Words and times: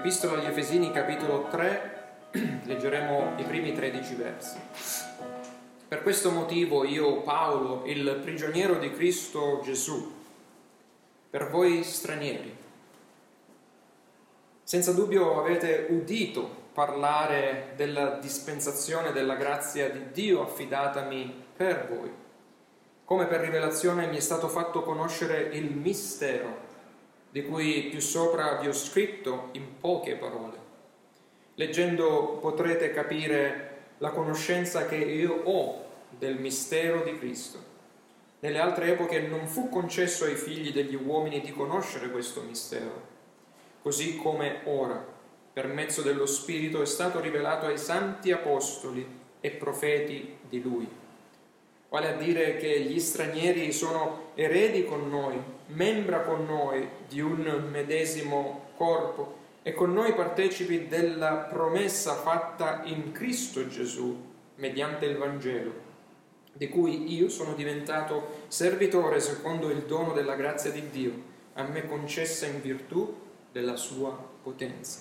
Epistola 0.00 0.38
agli 0.38 0.46
Efesini 0.46 0.92
capitolo 0.92 1.48
3, 1.50 2.30
leggeremo 2.64 3.34
i 3.36 3.42
primi 3.42 3.74
13 3.74 4.14
versi. 4.14 4.58
Per 5.86 6.00
questo 6.00 6.30
motivo 6.30 6.84
io, 6.84 7.20
Paolo, 7.20 7.82
il 7.84 8.18
prigioniero 8.22 8.76
di 8.76 8.90
Cristo 8.94 9.60
Gesù, 9.62 10.10
per 11.28 11.50
voi 11.50 11.84
stranieri, 11.84 12.56
senza 14.62 14.94
dubbio 14.94 15.38
avete 15.38 15.88
udito 15.90 16.48
parlare 16.72 17.74
della 17.76 18.16
dispensazione 18.22 19.12
della 19.12 19.34
grazia 19.34 19.90
di 19.90 20.12
Dio 20.12 20.40
affidatami 20.40 21.44
per 21.54 21.88
voi. 21.90 22.10
Come 23.04 23.26
per 23.26 23.40
rivelazione 23.40 24.06
mi 24.06 24.16
è 24.16 24.20
stato 24.20 24.48
fatto 24.48 24.82
conoscere 24.82 25.42
il 25.52 25.70
mistero 25.70 26.69
di 27.30 27.44
cui 27.44 27.88
più 27.90 28.00
sopra 28.00 28.58
vi 28.60 28.68
ho 28.68 28.72
scritto 28.72 29.48
in 29.52 29.78
poche 29.78 30.16
parole. 30.16 30.58
Leggendo 31.54 32.38
potrete 32.40 32.92
capire 32.92 33.78
la 33.98 34.10
conoscenza 34.10 34.86
che 34.86 34.96
io 34.96 35.42
ho 35.44 35.84
del 36.18 36.40
mistero 36.40 37.02
di 37.02 37.18
Cristo. 37.18 37.68
Nelle 38.40 38.58
altre 38.58 38.92
epoche 38.92 39.20
non 39.20 39.46
fu 39.46 39.68
concesso 39.68 40.24
ai 40.24 40.34
figli 40.34 40.72
degli 40.72 40.94
uomini 40.94 41.40
di 41.40 41.52
conoscere 41.52 42.10
questo 42.10 42.40
mistero, 42.40 43.08
così 43.82 44.16
come 44.16 44.60
ora, 44.64 45.04
per 45.52 45.66
mezzo 45.66 46.00
dello 46.00 46.26
Spirito, 46.26 46.80
è 46.80 46.86
stato 46.86 47.20
rivelato 47.20 47.66
ai 47.66 47.78
santi 47.78 48.32
apostoli 48.32 49.06
e 49.40 49.50
profeti 49.50 50.36
di 50.48 50.62
Lui 50.62 50.88
vale 51.90 52.14
a 52.14 52.16
dire 52.16 52.56
che 52.56 52.82
gli 52.82 52.98
stranieri 53.00 53.72
sono 53.72 54.30
eredi 54.34 54.84
con 54.84 55.10
noi, 55.10 55.38
membra 55.66 56.20
con 56.20 56.46
noi 56.46 56.88
di 57.08 57.20
un 57.20 57.68
medesimo 57.70 58.68
corpo 58.76 59.38
e 59.62 59.74
con 59.74 59.92
noi 59.92 60.14
partecipi 60.14 60.86
della 60.86 61.34
promessa 61.34 62.14
fatta 62.14 62.82
in 62.84 63.12
Cristo 63.12 63.66
Gesù 63.68 64.28
mediante 64.54 65.06
il 65.06 65.16
Vangelo, 65.16 65.72
di 66.52 66.68
cui 66.68 67.12
io 67.12 67.28
sono 67.28 67.54
diventato 67.54 68.44
servitore 68.46 69.20
secondo 69.20 69.68
il 69.68 69.82
dono 69.82 70.12
della 70.12 70.36
grazia 70.36 70.70
di 70.70 70.90
Dio, 70.90 71.12
a 71.54 71.64
me 71.64 71.86
concessa 71.86 72.46
in 72.46 72.60
virtù 72.60 73.14
della 73.50 73.76
sua 73.76 74.16
potenza. 74.42 75.00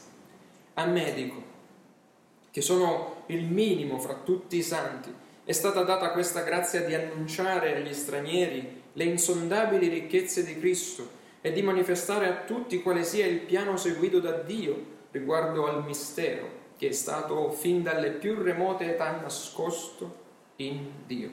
A 0.73 0.85
me 0.85 1.13
dico, 1.13 1.43
che 2.49 2.61
sono 2.61 3.23
il 3.27 3.43
minimo 3.43 3.99
fra 3.99 4.15
tutti 4.15 4.57
i 4.57 4.63
santi, 4.63 5.13
è 5.49 5.53
stata 5.53 5.81
data 5.81 6.11
questa 6.11 6.43
grazia 6.43 6.83
di 6.83 6.93
annunciare 6.93 7.75
agli 7.75 7.91
stranieri 7.91 8.83
le 8.93 9.03
insondabili 9.03 9.87
ricchezze 9.87 10.45
di 10.45 10.59
Cristo 10.59 11.09
e 11.41 11.51
di 11.51 11.63
manifestare 11.63 12.27
a 12.27 12.43
tutti 12.45 12.83
quale 12.83 13.03
sia 13.03 13.25
il 13.25 13.39
piano 13.39 13.75
seguito 13.75 14.19
da 14.19 14.33
Dio 14.33 15.07
riguardo 15.09 15.65
al 15.65 15.83
mistero 15.83 16.47
che 16.77 16.89
è 16.89 16.91
stato 16.91 17.49
fin 17.49 17.81
dalle 17.81 18.11
più 18.11 18.39
remote 18.39 18.93
età 18.93 19.09
nascosto 19.19 20.17
in 20.57 20.85
Dio, 21.07 21.31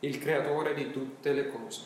il 0.00 0.18
creatore 0.18 0.74
di 0.74 0.90
tutte 0.90 1.32
le 1.32 1.48
cose, 1.48 1.80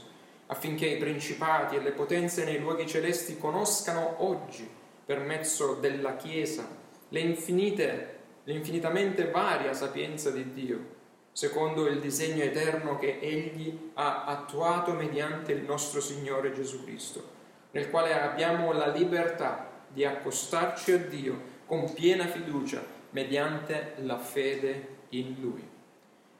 affinché 0.46 0.86
i 0.86 0.98
principati 0.98 1.76
e 1.76 1.80
le 1.80 1.92
potenze 1.92 2.42
nei 2.42 2.58
luoghi 2.58 2.88
celesti 2.88 3.38
conoscano 3.38 4.16
oggi, 4.24 4.68
per 5.06 5.20
mezzo 5.20 5.74
della 5.74 6.16
Chiesa, 6.16 6.66
le 7.08 7.20
infinite, 7.20 8.16
l'infinitamente 8.46 9.30
varia 9.30 9.72
sapienza 9.74 10.30
di 10.32 10.52
Dio 10.52 11.00
secondo 11.32 11.86
il 11.86 11.98
disegno 11.98 12.42
eterno 12.42 12.98
che 12.98 13.18
Egli 13.20 13.90
ha 13.94 14.24
attuato 14.24 14.92
mediante 14.92 15.52
il 15.52 15.62
nostro 15.62 16.00
Signore 16.00 16.52
Gesù 16.52 16.84
Cristo, 16.84 17.40
nel 17.70 17.90
quale 17.90 18.12
abbiamo 18.18 18.72
la 18.72 18.88
libertà 18.88 19.70
di 19.88 20.04
accostarci 20.04 20.92
a 20.92 20.98
Dio 20.98 21.50
con 21.66 21.92
piena 21.94 22.26
fiducia 22.26 22.84
mediante 23.10 23.94
la 23.98 24.18
fede 24.18 24.88
in 25.10 25.36
Lui. 25.40 25.66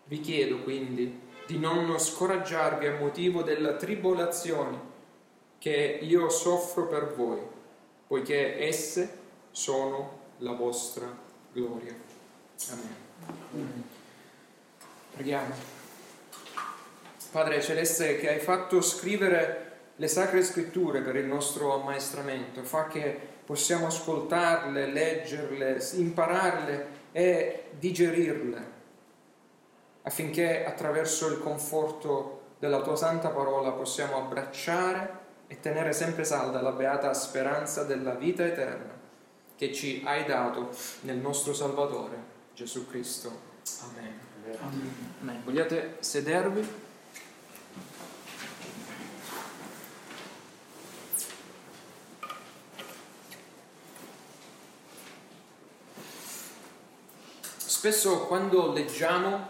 Vi 0.04 0.20
chiedo 0.20 0.62
quindi 0.62 1.20
di 1.46 1.58
non 1.58 1.98
scoraggiarvi 1.98 2.86
a 2.86 2.98
motivo 2.98 3.42
della 3.42 3.76
tribolazione 3.76 4.90
che 5.58 5.98
io 6.02 6.28
soffro 6.28 6.86
per 6.86 7.14
voi, 7.14 7.40
poiché 8.06 8.66
esse 8.66 9.18
sono 9.50 10.20
la 10.38 10.52
vostra 10.52 11.06
gloria. 11.52 11.94
Amen. 12.70 13.91
Preghiamo. 15.14 15.54
Padre 17.30 17.62
Celeste, 17.62 18.18
che 18.18 18.30
hai 18.30 18.38
fatto 18.40 18.80
scrivere 18.80 19.70
le 19.96 20.08
sacre 20.08 20.42
scritture 20.42 21.00
per 21.00 21.16
il 21.16 21.26
nostro 21.26 21.74
ammaestramento, 21.74 22.62
fa 22.62 22.86
che 22.88 23.18
possiamo 23.44 23.86
ascoltarle, 23.86 24.86
leggerle, 24.86 25.82
impararle 25.94 26.86
e 27.12 27.64
digerirle, 27.78 28.66
affinché 30.02 30.64
attraverso 30.64 31.28
il 31.28 31.38
conforto 31.40 32.40
della 32.58 32.80
tua 32.80 32.96
santa 32.96 33.30
parola 33.30 33.72
possiamo 33.72 34.16
abbracciare 34.16 35.20
e 35.46 35.60
tenere 35.60 35.92
sempre 35.92 36.24
salda 36.24 36.60
la 36.62 36.72
beata 36.72 37.12
speranza 37.12 37.84
della 37.84 38.14
vita 38.14 38.44
eterna 38.46 39.00
che 39.56 39.72
ci 39.72 40.02
hai 40.04 40.24
dato 40.24 40.70
nel 41.02 41.18
nostro 41.18 41.52
Salvatore 41.52 42.16
Gesù 42.54 42.86
Cristo. 42.88 43.50
Amen. 43.82 44.31
Amen. 44.44 45.42
Vogliate 45.44 45.98
sedervi? 46.00 46.66
Spesso 57.56 58.26
quando 58.26 58.72
leggiamo 58.72 59.48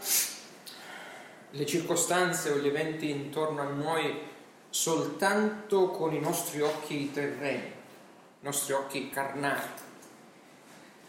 le 1.51 1.67
circostanze 1.67 2.51
o 2.51 2.57
gli 2.57 2.67
eventi 2.67 3.11
intorno 3.11 3.63
a 3.63 3.65
noi 3.65 4.31
soltanto 4.69 5.89
con 5.89 6.15
i 6.15 6.21
nostri 6.21 6.61
occhi 6.61 7.11
terreni, 7.13 7.67
i 7.67 8.45
nostri 8.45 8.73
occhi 8.73 9.11
carnali, 9.11 9.61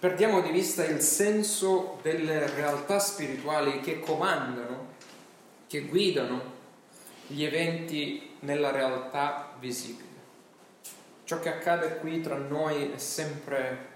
perdiamo 0.04 0.42
di 0.42 0.52
vista 0.52 0.84
il 0.84 1.00
senso 1.00 1.98
delle 2.02 2.54
realtà 2.56 3.00
spirituali 3.00 3.80
che 3.80 4.02
comandano, 4.02 4.88
che 5.66 5.84
guidano 5.84 6.42
gli 7.28 7.46
eventi 7.46 8.36
nella 8.42 8.72
realtà 8.72 9.56
visibile. 9.62 10.10
Ciò 11.24 11.40
che 11.40 11.48
accade 11.48 12.00
qui 12.00 12.20
tra 12.20 12.36
noi 12.36 12.92
è 12.92 12.98
sempre 12.98 13.92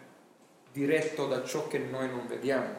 diretto 0.72 1.28
da 1.28 1.44
ciò 1.44 1.68
che 1.68 1.80
noi 1.80 2.08
non 2.08 2.26
vediamo. 2.26 2.70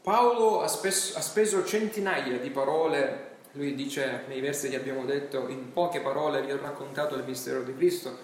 Paolo 0.00 0.62
ha 0.62 0.66
speso, 0.66 1.18
ha 1.18 1.20
speso 1.20 1.62
centinaia 1.66 2.38
di 2.38 2.48
parole, 2.48 3.36
lui 3.52 3.74
dice 3.74 4.22
nei 4.28 4.40
versi 4.40 4.70
che 4.70 4.76
abbiamo 4.76 5.04
detto, 5.04 5.46
in 5.48 5.74
poche 5.74 6.00
parole 6.00 6.40
vi 6.40 6.52
ho 6.52 6.58
raccontato 6.58 7.16
il 7.16 7.24
mistero 7.24 7.62
di 7.64 7.76
Cristo. 7.76 8.16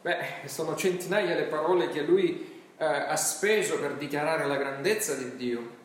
Beh, 0.00 0.46
sono 0.46 0.76
centinaia 0.76 1.34
le 1.34 1.46
parole 1.46 1.88
che 1.88 2.02
lui 2.02 2.51
eh, 2.82 2.84
ha 2.84 3.16
speso 3.16 3.78
per 3.78 3.94
dichiarare 3.94 4.44
la 4.44 4.56
grandezza 4.56 5.14
di 5.14 5.36
Dio 5.36 5.80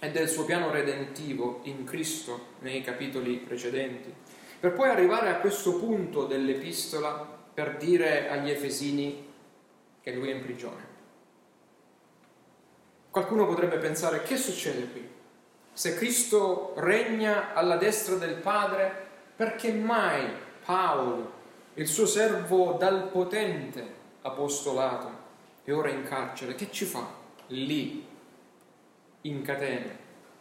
e 0.00 0.10
del 0.10 0.28
suo 0.28 0.44
piano 0.44 0.72
redentivo 0.72 1.60
in 1.64 1.84
Cristo 1.84 2.54
nei 2.60 2.82
capitoli 2.82 3.36
precedenti, 3.36 4.12
per 4.58 4.72
poi 4.72 4.88
arrivare 4.88 5.28
a 5.28 5.36
questo 5.36 5.78
punto 5.78 6.24
dell'epistola 6.24 7.38
per 7.54 7.76
dire 7.76 8.28
agli 8.28 8.50
Efesini 8.50 9.28
che 10.02 10.12
lui 10.12 10.30
è 10.30 10.34
in 10.34 10.42
prigione. 10.42 10.88
Qualcuno 13.10 13.46
potrebbe 13.46 13.76
pensare 13.76 14.22
che 14.22 14.36
succede 14.36 14.90
qui? 14.90 15.08
Se 15.72 15.94
Cristo 15.94 16.74
regna 16.78 17.54
alla 17.54 17.76
destra 17.76 18.16
del 18.16 18.34
Padre, 18.34 19.06
perché 19.36 19.70
mai 19.72 20.28
Paolo, 20.64 21.32
il 21.74 21.86
suo 21.86 22.06
servo 22.06 22.72
dal 22.72 23.08
potente 23.08 23.98
apostolato, 24.22 25.19
è 25.64 25.72
ora 25.72 25.90
in 25.90 26.02
carcere, 26.04 26.54
che 26.54 26.70
ci 26.70 26.84
fa 26.84 27.06
lì, 27.48 28.06
in 29.22 29.42
catene? 29.42 29.98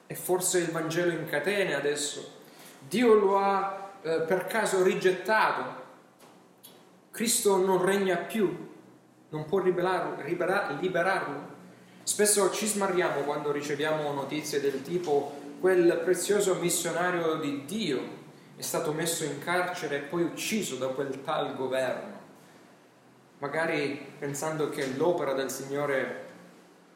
E 0.08 0.16
forse 0.16 0.60
il 0.60 0.72
Vangelo 0.72 1.12
in 1.12 1.26
catene 1.26 1.76
adesso? 1.76 2.38
Dio 2.80 3.14
lo 3.14 3.38
ha 3.38 3.92
eh, 4.02 4.22
per 4.22 4.46
caso 4.48 4.82
rigettato? 4.82 5.78
Cristo 7.12 7.58
non 7.58 7.84
regna 7.84 8.16
più? 8.18 8.68
Non 9.30 9.46
può 9.46 9.60
liberarlo, 9.60 10.24
liberarlo? 10.80 11.58
Spesso 12.04 12.50
ci 12.52 12.66
smarriamo 12.66 13.22
quando 13.22 13.52
riceviamo 13.52 14.12
notizie 14.14 14.62
del 14.62 14.82
tipo 14.82 15.38
quel 15.60 16.02
prezioso 16.04 16.56
missionario 16.56 17.36
di 17.36 17.66
Dio 17.66 18.18
è 18.56 18.62
stato 18.62 18.94
messo 18.94 19.24
in 19.24 19.40
carcere 19.40 19.98
e 19.98 20.00
poi 20.00 20.24
ucciso 20.24 20.78
da 20.78 20.88
quel 20.88 21.22
tal 21.24 21.56
governo 21.56 22.19
magari 23.40 24.14
pensando 24.20 24.70
che 24.70 24.88
l'opera 24.96 25.34
del 25.34 25.50
Signore 25.50 26.28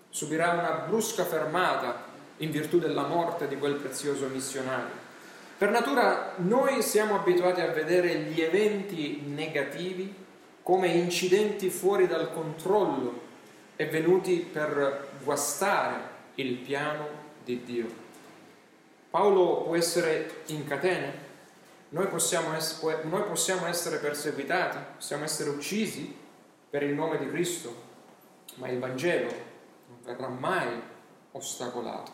subirà 0.10 0.52
una 0.52 0.86
brusca 0.88 1.26
fermata 1.26 2.12
in 2.38 2.52
virtù 2.52 2.80
della 2.80 3.08
morte 3.08 3.48
di 3.48 3.58
quel 3.58 3.76
prezioso 3.76 4.28
missionario. 4.28 5.02
Per 5.58 5.70
natura 5.70 6.34
noi 6.38 6.82
siamo 6.82 7.16
abituati 7.16 7.62
a 7.62 7.72
vedere 7.72 8.16
gli 8.16 8.42
eventi 8.42 9.24
negativi 9.26 10.14
come 10.62 10.88
incidenti 10.88 11.70
fuori 11.70 12.08
dal 12.08 12.34
controllo 12.34 13.22
e 13.76 13.86
venuti 13.88 14.38
per 14.38 15.10
guastare 15.24 16.12
il 16.36 16.56
piano 16.56 17.08
di 17.44 17.64
Dio. 17.64 18.02
Paolo 19.10 19.64
può 19.64 19.76
essere 19.76 20.42
in 20.48 20.66
catene, 20.68 21.32
noi 21.90 22.08
possiamo, 22.08 22.56
es- 22.56 22.82
noi 23.04 23.24
possiamo 23.24 23.68
essere 23.68 23.98
perseguitati, 23.98 24.78
possiamo 24.96 25.24
essere 25.24 25.50
uccisi 25.52 26.22
per 26.74 26.82
il 26.82 26.96
nome 26.96 27.20
di 27.20 27.30
Cristo, 27.30 27.72
ma 28.56 28.68
il 28.68 28.80
Vangelo 28.80 29.32
non 29.90 30.00
verrà 30.02 30.28
mai 30.28 30.82
ostacolato. 31.34 32.12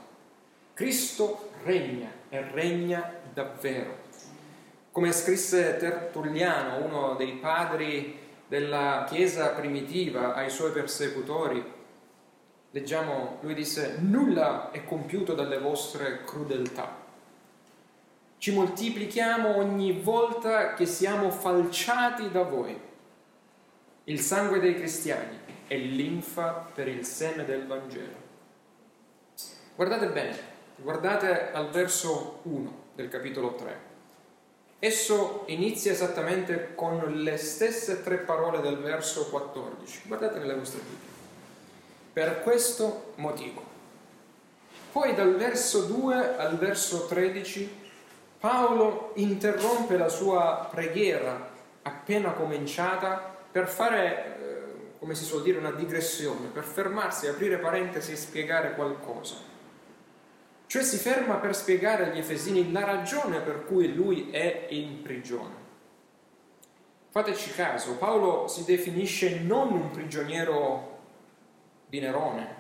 Cristo 0.74 1.52
regna 1.64 2.12
e 2.28 2.42
regna 2.52 3.10
davvero. 3.34 4.00
Come 4.92 5.14
scrisse 5.14 5.78
Tertulliano, 5.78 6.84
uno 6.84 7.16
dei 7.16 7.36
padri 7.36 8.20
della 8.50 9.06
Chiesa 9.08 9.52
primitiva, 9.52 10.34
ai 10.34 10.50
suoi 10.50 10.74
persecutori, 10.74 11.64
leggiamo, 12.72 13.38
lui 13.40 13.54
disse, 13.54 13.96
nulla 14.00 14.72
è 14.72 14.84
compiuto 14.84 15.36
dalle 15.36 15.60
vostre 15.60 16.26
crudeltà. 16.26 16.98
Ci 18.38 18.52
moltiplichiamo 18.52 19.56
ogni 19.56 20.02
volta 20.02 20.74
che 20.74 20.86
siamo 20.86 21.30
falciati 21.30 22.30
da 22.30 22.44
voi. 22.44 22.88
Il 24.06 24.20
sangue 24.20 24.60
dei 24.60 24.76
cristiani 24.76 25.38
è 25.68 25.76
linfa 25.76 26.68
per 26.74 26.88
il 26.88 27.06
seme 27.06 27.46
del 27.46 27.68
Vangelo. 27.68 28.28
Guardate 29.76 30.08
bene, 30.08 30.58
Guardate 30.82 31.52
al 31.52 31.70
verso 31.72 32.40
1 32.44 32.84
del 32.96 33.10
capitolo 33.10 33.54
3. 33.56 33.88
Esso 34.80 35.44
inizia 35.48 35.92
esattamente 35.92 36.74
con 36.74 37.02
le 37.16 37.36
stesse 37.36 38.02
tre 38.02 38.16
parole 38.16 38.62
del 38.62 38.78
verso 38.78 39.28
14. 39.28 40.04
Guardate 40.06 40.40
nelle 40.40 40.56
vostre 40.56 40.80
Bibbie. 40.80 41.08
Per 42.14 42.42
questo 42.44 43.12
motivo. 43.16 43.62
Poi 44.94 45.14
dal 45.16 45.36
verso 45.36 45.82
2 45.82 46.38
al 46.38 46.58
verso 46.58 47.08
13 47.08 47.88
Paolo 48.40 49.12
interrompe 49.16 49.98
la 49.98 50.08
sua 50.08 50.70
preghiera 50.72 51.50
appena 51.82 52.32
cominciata 52.32 53.29
per 53.52 53.68
fare, 53.68 54.26
eh, 54.26 54.98
come 55.00 55.16
si 55.16 55.24
suol 55.24 55.44
dire, 55.44 55.58
una 55.58 55.72
digressione, 55.72 56.48
per 56.48 56.64
fermarsi, 56.64 57.28
aprire 57.28 57.58
parentesi 57.58 58.12
e 58.12 58.16
spiegare 58.16 58.76
qualcosa. 58.76 59.36
Cioè 60.66 60.84
si 60.84 60.98
ferma 60.98 61.36
per 61.38 61.56
spiegare 61.56 62.12
agli 62.12 62.20
Efesini 62.20 62.72
la 62.72 62.84
ragione 62.84 63.40
per 63.40 63.66
cui 63.66 63.94
lui 63.94 64.30
è 64.30 64.68
in 64.70 65.02
prigione. 65.02 65.68
Fateci 67.10 67.52
caso, 67.54 67.96
Paolo 67.96 68.48
si 68.48 68.64
definisce 68.66 69.40
non 69.40 69.72
un 69.72 69.90
prigioniero 69.90 71.00
di 71.88 72.00
Nerone, 72.00 72.56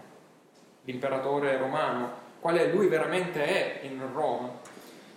l'imperatore 0.85 1.55
romano, 1.57 2.27
quale 2.39 2.71
lui 2.71 2.87
veramente 2.87 3.45
è 3.45 3.85
in 3.85 4.01
Roma, 4.11 4.49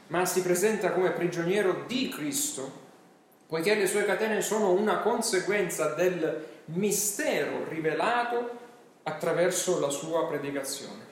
ma 0.09 0.27
si 0.27 0.43
presenta 0.43 0.93
come 0.93 1.13
prigioniero 1.13 1.85
di 1.87 2.11
Cristo, 2.11 2.81
poiché 3.53 3.75
le 3.75 3.87
sue 3.87 4.07
catene 4.07 4.41
sono 4.41 4.71
una 4.71 5.01
conseguenza 5.01 5.89
del 5.89 6.47
mistero 6.69 7.69
rivelato 7.69 8.51
attraverso 9.03 9.79
la 9.79 9.91
sua 9.91 10.27
predicazione. 10.27 11.05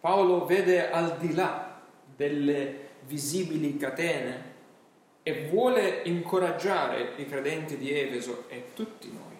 Paolo 0.00 0.46
vede 0.46 0.90
al 0.90 1.16
di 1.18 1.32
là 1.32 1.80
delle 2.12 2.88
visibili 3.02 3.76
catene 3.76 4.54
e 5.22 5.46
vuole 5.46 6.00
incoraggiare 6.06 7.12
i 7.18 7.28
credenti 7.28 7.76
di 7.76 7.96
Efeso 7.96 8.46
e 8.48 8.70
tutti 8.74 9.12
noi. 9.12 9.36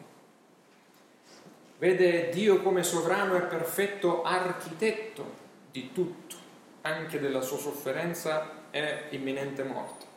Vede 1.79 2.29
Dio 2.29 2.63
come 2.63 2.85
sovrano 2.85 3.35
e 3.35 3.41
perfetto 3.41 4.23
architetto 4.23 5.25
di 5.73 5.91
tutto, 5.93 6.37
anche 6.83 7.19
della 7.19 7.41
sua 7.41 7.59
sofferenza 7.59 8.69
e 8.71 9.07
imminente 9.11 9.65
morte. 9.65 10.08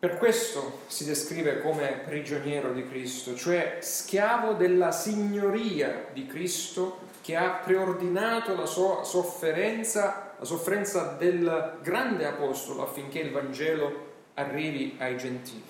Per 0.00 0.16
questo 0.16 0.82
si 0.86 1.04
descrive 1.04 1.60
come 1.60 2.02
prigioniero 2.04 2.72
di 2.72 2.86
Cristo, 2.86 3.34
cioè 3.34 3.78
schiavo 3.80 4.52
della 4.52 4.92
signoria 4.92 6.06
di 6.12 6.24
Cristo 6.26 7.00
che 7.20 7.34
ha 7.34 7.50
preordinato 7.50 8.54
la 8.54 8.64
sua 8.64 9.02
sofferenza, 9.02 10.34
la 10.38 10.44
sofferenza 10.44 11.16
del 11.18 11.78
grande 11.82 12.26
apostolo 12.26 12.84
affinché 12.84 13.18
il 13.18 13.32
Vangelo 13.32 14.06
arrivi 14.34 14.94
ai 15.00 15.18
gentili. 15.18 15.64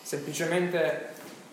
Semplicemente 0.00 1.08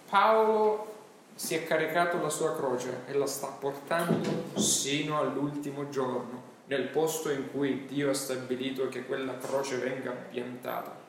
Paolo 0.10 0.96
si 1.36 1.56
è 1.56 1.66
caricato 1.66 2.22
la 2.22 2.30
sua 2.30 2.56
croce 2.56 3.02
e 3.08 3.14
la 3.16 3.28
sta 3.28 3.48
portando 3.48 4.46
sino 4.56 5.20
all'ultimo 5.20 5.90
giorno, 5.90 6.42
nel 6.68 6.88
posto 6.88 7.30
in 7.32 7.52
cui 7.52 7.86
Dio 7.86 8.12
ha 8.12 8.14
stabilito 8.14 8.88
che 8.88 9.06
quella 9.06 9.36
croce 9.38 9.76
venga 9.76 10.12
piantata. 10.12 11.07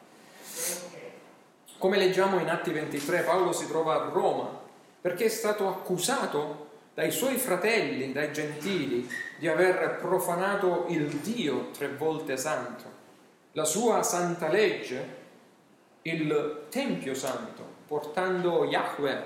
Come 1.78 1.96
leggiamo 1.96 2.40
in 2.40 2.48
Atti 2.48 2.70
23, 2.70 3.22
Paolo 3.22 3.52
si 3.52 3.66
trova 3.66 3.94
a 3.94 4.08
Roma 4.10 4.66
perché 5.00 5.26
è 5.26 5.28
stato 5.28 5.68
accusato 5.68 6.66
dai 6.94 7.12
suoi 7.12 7.36
fratelli, 7.36 8.12
dai 8.12 8.32
gentili, 8.32 9.08
di 9.38 9.46
aver 9.46 9.98
profanato 10.00 10.86
il 10.88 11.06
Dio 11.06 11.70
tre 11.70 11.88
volte 11.88 12.36
santo, 12.36 12.84
la 13.52 13.64
sua 13.64 14.02
santa 14.02 14.48
legge, 14.48 15.16
il 16.02 16.66
Tempio 16.68 17.14
Santo, 17.14 17.62
portando 17.86 18.64
Yahweh, 18.64 19.22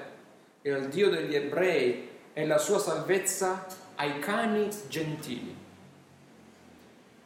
il 0.62 0.88
Dio 0.88 1.08
degli 1.08 1.34
ebrei, 1.34 2.10
e 2.34 2.46
la 2.46 2.58
sua 2.58 2.78
salvezza 2.78 3.66
ai 3.96 4.18
cani 4.18 4.68
gentili. 4.88 5.54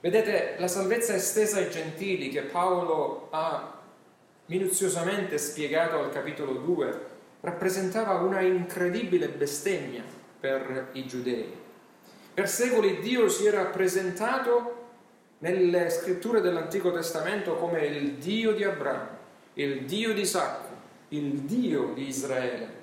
Vedete, 0.00 0.56
la 0.58 0.68
salvezza 0.68 1.14
estesa 1.14 1.58
ai 1.58 1.70
gentili 1.70 2.28
che 2.28 2.42
Paolo 2.42 3.28
ha 3.30 3.75
minuziosamente 4.46 5.38
spiegato 5.38 5.98
al 5.98 6.10
capitolo 6.10 6.54
2 6.54 7.14
rappresentava 7.40 8.14
una 8.20 8.40
incredibile 8.40 9.28
bestemmia 9.28 10.02
per 10.38 10.88
i 10.92 11.06
giudei. 11.06 11.52
Per 12.34 12.48
secoli 12.48 13.00
Dio 13.00 13.28
si 13.28 13.46
era 13.46 13.64
presentato 13.66 14.84
nelle 15.38 15.90
scritture 15.90 16.40
dell'Antico 16.40 16.92
Testamento 16.92 17.56
come 17.56 17.84
il 17.86 18.14
Dio 18.14 18.52
di 18.52 18.64
Abramo, 18.64 19.08
il 19.54 19.84
Dio 19.84 20.12
di 20.12 20.20
Isacco, 20.20 20.74
il 21.08 21.40
Dio 21.40 21.92
di 21.94 22.06
Israele 22.06 22.74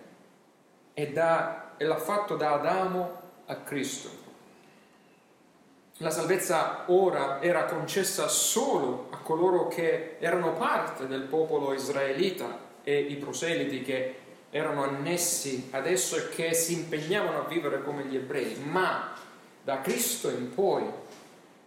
e, 0.94 1.12
da, 1.12 1.74
e 1.78 1.86
l'ha 1.86 1.98
fatto 1.98 2.36
da 2.36 2.54
Adamo 2.54 3.22
a 3.46 3.56
Cristo. 3.58 4.23
La 6.04 6.10
salvezza 6.10 6.84
ora 6.88 7.42
era 7.42 7.64
concessa 7.64 8.28
solo 8.28 9.08
a 9.12 9.18
coloro 9.20 9.70
che 9.70 10.18
erano 10.20 10.52
parte 10.52 11.08
del 11.08 11.22
popolo 11.22 11.74
israelita 11.74 12.60
e 12.84 13.00
i 13.00 13.16
proseliti 13.16 13.82
che 13.84 14.16
erano 14.50 14.84
annessi 14.84 15.70
ad 15.72 15.88
esso 15.88 16.18
e 16.18 16.28
che 16.28 16.54
si 16.54 16.74
impegnavano 16.74 17.44
a 17.44 17.48
vivere 17.48 17.82
come 17.84 18.04
gli 18.04 18.18
ebrei, 18.18 18.58
ma 18.58 19.14
da 19.64 19.80
Cristo 19.80 20.30
in 20.30 20.54
poi 20.54 20.84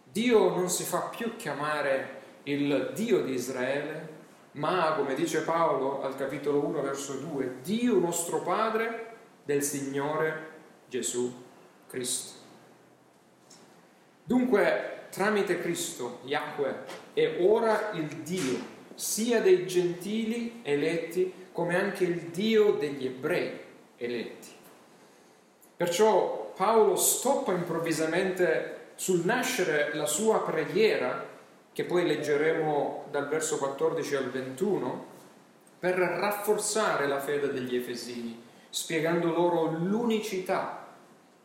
Dio 0.05 0.50
non 0.50 0.69
si 0.69 0.85
fa 0.85 1.09
più 1.16 1.35
chiamare 1.37 2.21
il 2.43 2.93
Dio 2.95 3.23
di 3.23 3.33
Israele, 3.33 4.09
ma 4.52 4.93
come 4.99 5.14
dice 5.14 5.45
Paolo 5.45 6.02
al 6.02 6.14
capitolo 6.14 6.62
1 6.62 6.83
verso 6.83 7.14
2, 7.14 7.61
Dio 7.62 7.99
nostro 7.99 8.43
Padre 8.43 9.14
del 9.47 9.62
Signore 9.62 10.50
Gesù 10.90 11.33
Cristo. 11.88 12.36
Dunque, 14.26 15.06
tramite 15.11 15.61
Cristo, 15.61 16.18
Yahweh 16.25 16.75
è 17.12 17.37
ora 17.42 17.92
il 17.92 18.09
Dio 18.09 18.59
sia 18.97 19.40
dei 19.40 19.68
gentili 19.68 20.62
eletti 20.64 21.33
come 21.52 21.80
anche 21.80 22.02
il 22.02 22.23
Dio 22.33 22.73
degli 22.73 23.06
ebrei 23.06 23.56
eletti. 23.97 24.49
Perciò 25.76 26.52
Paolo 26.56 26.97
stoppa 26.97 27.52
improvvisamente 27.52 28.88
sul 28.97 29.25
nascere 29.25 29.95
la 29.95 30.06
sua 30.06 30.42
preghiera, 30.42 31.25
che 31.73 31.85
poi 31.85 32.04
leggeremo 32.04 33.04
dal 33.12 33.28
verso 33.28 33.59
14 33.59 34.16
al 34.16 34.30
21, 34.30 35.06
per 35.78 35.95
rafforzare 35.95 37.06
la 37.06 37.21
fede 37.21 37.52
degli 37.52 37.76
Efesini, 37.76 38.42
spiegando 38.71 39.33
loro 39.33 39.66
l'unicità 39.71 40.85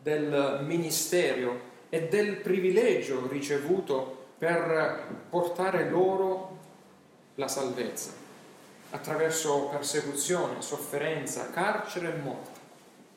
del 0.01 0.63
ministero 0.65 1.69
e 1.93 2.07
del 2.07 2.37
privilegio 2.37 3.27
ricevuto 3.27 4.27
per 4.37 5.25
portare 5.29 5.89
loro 5.89 6.57
la 7.35 7.49
salvezza 7.49 8.11
attraverso 8.91 9.67
persecuzione, 9.67 10.61
sofferenza, 10.61 11.49
carcere 11.51 12.13
e 12.13 12.17
morte. 12.17 12.59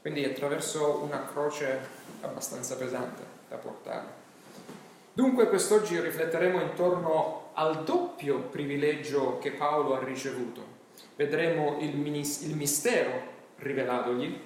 Quindi 0.00 0.24
attraverso 0.24 1.00
una 1.04 1.24
croce 1.24 1.78
abbastanza 2.20 2.76
pesante 2.76 3.22
da 3.48 3.56
portare. 3.56 4.22
Dunque 5.12 5.48
quest'oggi 5.48 6.00
rifletteremo 6.00 6.60
intorno 6.60 7.50
al 7.54 7.84
doppio 7.84 8.40
privilegio 8.40 9.38
che 9.38 9.52
Paolo 9.52 9.94
ha 9.94 10.02
ricevuto. 10.02 10.62
Vedremo 11.14 11.78
il, 11.78 11.94
il 11.94 12.56
mistero 12.56 13.32
rivelatogli 13.58 14.36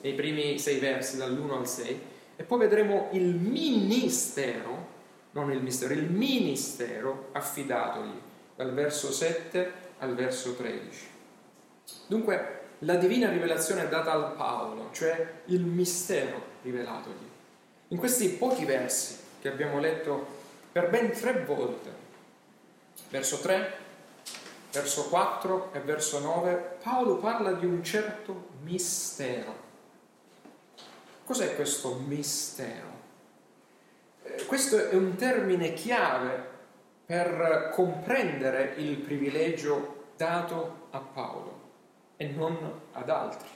nei 0.00 0.14
primi 0.14 0.58
sei 0.58 0.78
versi, 0.78 1.18
dall'1 1.18 1.52
al 1.52 1.68
6, 1.68 2.00
e 2.36 2.42
poi 2.44 2.58
vedremo 2.58 3.08
il 3.12 3.34
ministero, 3.34 4.94
non 5.32 5.50
il 5.50 5.62
mistero, 5.62 5.94
il 5.94 6.10
ministero 6.10 7.30
affidatogli, 7.32 8.20
dal 8.54 8.72
verso 8.72 9.10
7 9.10 9.72
al 9.98 10.14
verso 10.14 10.54
13. 10.54 11.08
Dunque, 12.06 12.60
la 12.80 12.96
divina 12.96 13.30
rivelazione 13.30 13.84
è 13.84 13.88
data 13.88 14.12
al 14.12 14.34
Paolo, 14.34 14.90
cioè 14.92 15.40
il 15.46 15.62
mistero 15.62 16.42
rivelatogli. 16.62 17.26
In 17.88 17.98
questi 17.98 18.28
pochi 18.28 18.64
versi 18.64 19.16
che 19.40 19.48
abbiamo 19.48 19.78
letto 19.78 20.26
per 20.72 20.90
ben 20.90 21.10
tre 21.12 21.44
volte, 21.44 21.90
verso 23.08 23.38
3, 23.38 23.72
verso 24.72 25.08
4 25.08 25.70
e 25.72 25.80
verso 25.80 26.18
9, 26.18 26.76
Paolo 26.82 27.16
parla 27.16 27.52
di 27.52 27.64
un 27.64 27.82
certo 27.82 28.48
mistero. 28.62 29.64
Cos'è 31.26 31.56
questo 31.56 32.00
mistero? 32.06 32.86
Eh, 34.22 34.44
questo 34.44 34.90
è 34.90 34.94
un 34.94 35.16
termine 35.16 35.72
chiave 35.72 36.54
per 37.04 37.72
comprendere 37.74 38.74
il 38.76 38.98
privilegio 38.98 40.04
dato 40.16 40.86
a 40.90 41.00
Paolo 41.00 41.60
e 42.16 42.28
non 42.28 42.80
ad 42.92 43.10
altri. 43.10 43.48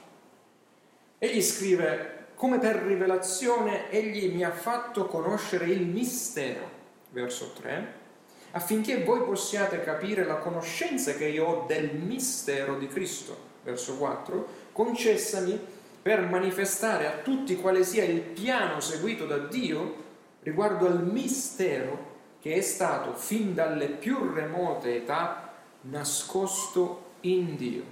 Egli 1.17 1.41
scrive, 1.41 2.25
come 2.35 2.59
per 2.59 2.75
rivelazione 2.75 3.89
egli 3.89 4.33
mi 4.33 4.43
ha 4.43 4.51
fatto 4.51 5.05
conoscere 5.05 5.67
il 5.67 5.87
mistero, 5.87 6.69
verso 7.11 7.53
3, 7.53 7.93
affinché 8.51 9.01
voi 9.05 9.23
possiate 9.23 9.81
capire 9.81 10.25
la 10.25 10.39
conoscenza 10.39 11.13
che 11.13 11.27
io 11.27 11.45
ho 11.45 11.65
del 11.67 11.95
mistero 11.95 12.77
di 12.77 12.87
Cristo, 12.89 13.37
verso 13.63 13.95
4, 13.95 14.45
concessami 14.73 15.79
per 16.01 16.27
manifestare 16.27 17.07
a 17.07 17.17
tutti 17.17 17.55
quale 17.55 17.83
sia 17.83 18.03
il 18.03 18.21
piano 18.21 18.79
seguito 18.79 19.25
da 19.25 19.37
Dio 19.37 20.09
riguardo 20.41 20.87
al 20.87 21.03
mistero 21.05 22.09
che 22.41 22.55
è 22.55 22.61
stato 22.61 23.13
fin 23.13 23.53
dalle 23.53 23.87
più 23.87 24.33
remote 24.33 24.95
età 24.95 25.53
nascosto 25.81 27.09
in 27.21 27.55
Dio 27.55 27.83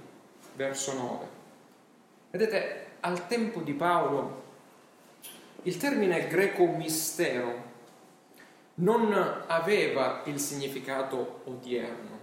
verso 0.56 0.92
9. 0.92 1.26
Vedete, 2.30 2.86
al 3.00 3.26
tempo 3.28 3.60
di 3.60 3.72
Paolo 3.72 4.42
il 5.62 5.76
termine 5.76 6.26
greco 6.26 6.66
mistero 6.66 7.68
non 8.74 9.12
aveva 9.46 10.22
il 10.24 10.40
significato 10.40 11.42
odierno, 11.44 12.18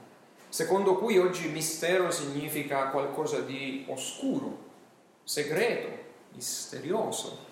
secondo 0.50 0.96
cui 0.96 1.17
oggi 1.17 1.48
mistero 1.50 2.10
significa 2.10 2.88
qualcosa 2.88 3.39
di 3.41 3.86
oscuro, 3.88 4.65
segreto, 5.28 5.90
misterioso, 6.36 7.46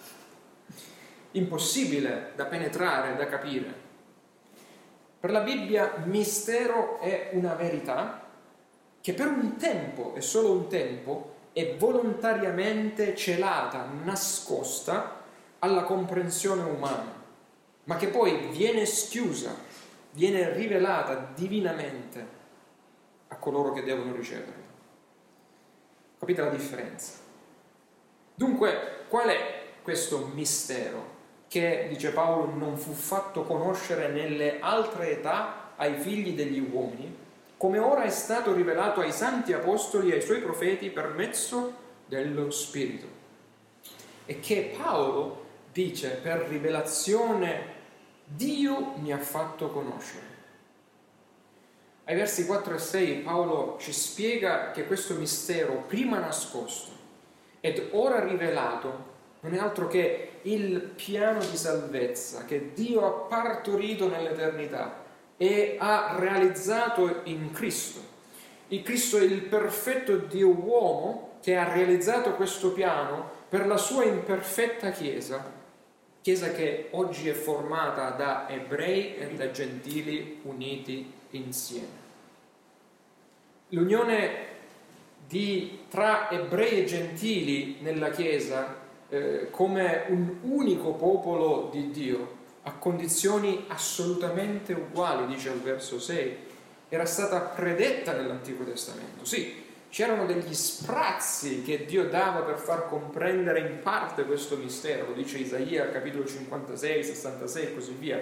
impossibile 1.32 2.32
da 2.34 2.46
penetrare, 2.46 3.17
da 3.17 3.27
capire. 3.27 3.74
Per 5.20 5.29
la 5.29 5.41
Bibbia 5.41 6.03
mistero 6.05 7.01
è 7.01 7.32
una 7.34 7.53
verità 7.53 8.29
che 9.01 9.13
per 9.13 9.27
un 9.27 9.58
tempo, 9.58 10.15
e 10.15 10.22
solo 10.22 10.53
un 10.53 10.70
tempo, 10.70 11.36
è 11.51 11.75
volontariamente 11.75 13.13
celata, 13.13 13.86
nascosta 14.03 15.24
alla 15.60 15.84
comprensione 15.84 16.63
umana, 16.63 17.12
ma 17.84 17.98
che 17.98 18.08
poi 18.08 18.51
viene 18.51 18.86
schiusa, 18.86 19.53
viene 20.12 20.53
rivelata 20.53 21.29
divinamente 21.36 22.27
a 23.27 23.36
coloro 23.36 23.74
che 23.74 23.84
devono 23.84 24.15
riceverla. 24.15 24.63
Capite 26.17 26.41
la 26.41 26.50
differenza? 26.50 27.24
Dunque, 28.35 29.05
qual 29.07 29.29
è 29.29 29.63
questo 29.81 30.29
mistero 30.33 31.13
che, 31.47 31.87
dice 31.89 32.11
Paolo, 32.11 32.53
non 32.53 32.77
fu 32.77 32.91
fatto 32.93 33.43
conoscere 33.43 34.09
nelle 34.09 34.59
altre 34.59 35.11
età 35.11 35.71
ai 35.75 35.95
figli 35.95 36.35
degli 36.35 36.59
uomini? 36.59 37.23
come 37.57 37.79
ora 37.79 38.03
è 38.03 38.09
stato 38.09 38.53
rivelato 38.53 38.99
ai 38.99 39.11
santi 39.11 39.53
apostoli 39.53 40.11
e 40.11 40.15
ai 40.15 40.21
suoi 40.21 40.39
profeti 40.39 40.89
per 40.89 41.13
mezzo 41.15 41.73
dello 42.05 42.51
Spirito. 42.51 43.07
E 44.25 44.39
che 44.39 44.75
Paolo 44.77 45.43
dice 45.71 46.09
per 46.09 46.45
rivelazione 46.47 47.73
Dio 48.25 48.93
mi 48.97 49.11
ha 49.13 49.17
fatto 49.17 49.69
conoscere. 49.69 50.33
Ai 52.05 52.15
versi 52.15 52.45
4 52.45 52.75
e 52.75 52.77
6 52.77 53.15
Paolo 53.21 53.77
ci 53.79 53.91
spiega 53.91 54.71
che 54.71 54.85
questo 54.85 55.15
mistero, 55.15 55.85
prima 55.87 56.19
nascosto 56.19 56.94
ed 57.65 57.88
ora 57.93 58.24
rivelato, 58.24 59.13
non 59.39 59.55
è 59.55 59.57
altro 59.57 59.88
che 59.88 60.34
il 60.43 60.81
piano 60.81 61.39
di 61.39 61.57
salvezza 61.57 62.45
che 62.45 62.74
Dio 62.75 63.03
ha 63.03 63.10
partorito 63.27 64.07
nell'eternità 64.07 65.03
e 65.36 65.75
ha 65.79 66.15
realizzato 66.19 67.22
in 67.24 67.51
Cristo. 67.51 68.00
Il 68.67 68.84
Cristo 68.84 69.17
è 69.17 69.24
il 69.24 69.41
perfetto 69.41 70.15
Dio 70.15 70.50
uomo 70.50 71.38
che 71.41 71.57
ha 71.57 71.74
realizzato 71.74 72.36
questo 72.36 72.72
piano 72.72 73.31
per 73.50 73.65
la 73.65 73.77
sua 73.77 74.03
imperfetta 74.03 74.91
Chiesa, 74.91 75.51
Chiesa 76.22 76.51
che 76.51 76.89
oggi 76.91 77.29
è 77.29 77.34
formata 77.34 78.12
da 78.12 78.48
ebrei 78.48 79.15
e 79.15 79.34
da 79.34 79.50
gentili 79.50 80.39
uniti 80.43 81.12
insieme. 81.31 82.03
L'unione 83.69 84.53
di, 85.27 85.79
tra 85.89 86.29
ebrei 86.29 86.82
e 86.82 86.86
gentili 86.86 87.77
nella 87.82 88.10
Chiesa 88.10 88.84
eh, 89.10 89.48
come 89.51 90.05
un 90.10 90.38
unico 90.41 90.94
popolo 90.94 91.70
di 91.72 91.91
Dio 91.91 92.44
a 92.63 92.74
condizioni 92.74 93.65
assolutamente 93.67 94.74
uguali, 94.74 95.27
dice 95.27 95.50
al 95.50 95.62
verso 95.62 96.00
6, 96.00 96.38
era 96.89 97.05
stata 97.05 97.39
predetta 97.39 98.13
nell'Antico 98.13 98.63
Testamento. 98.63 99.24
Sì, 99.24 99.63
c'erano 99.89 100.25
degli 100.25 100.53
sprazzi 100.53 101.62
che 101.62 101.86
Dio 101.86 102.10
dava 102.10 102.41
per 102.41 102.58
far 102.58 102.88
comprendere 102.88 103.60
in 103.60 103.79
parte 103.84 104.25
questo 104.25 104.58
mistero, 104.58 105.08
lo 105.08 105.13
dice 105.13 105.38
Isaia 105.38 105.91
capitolo 105.91 106.25
56, 106.25 107.03
66 107.03 107.63
e 107.63 107.74
così 107.75 107.94
via, 107.94 108.22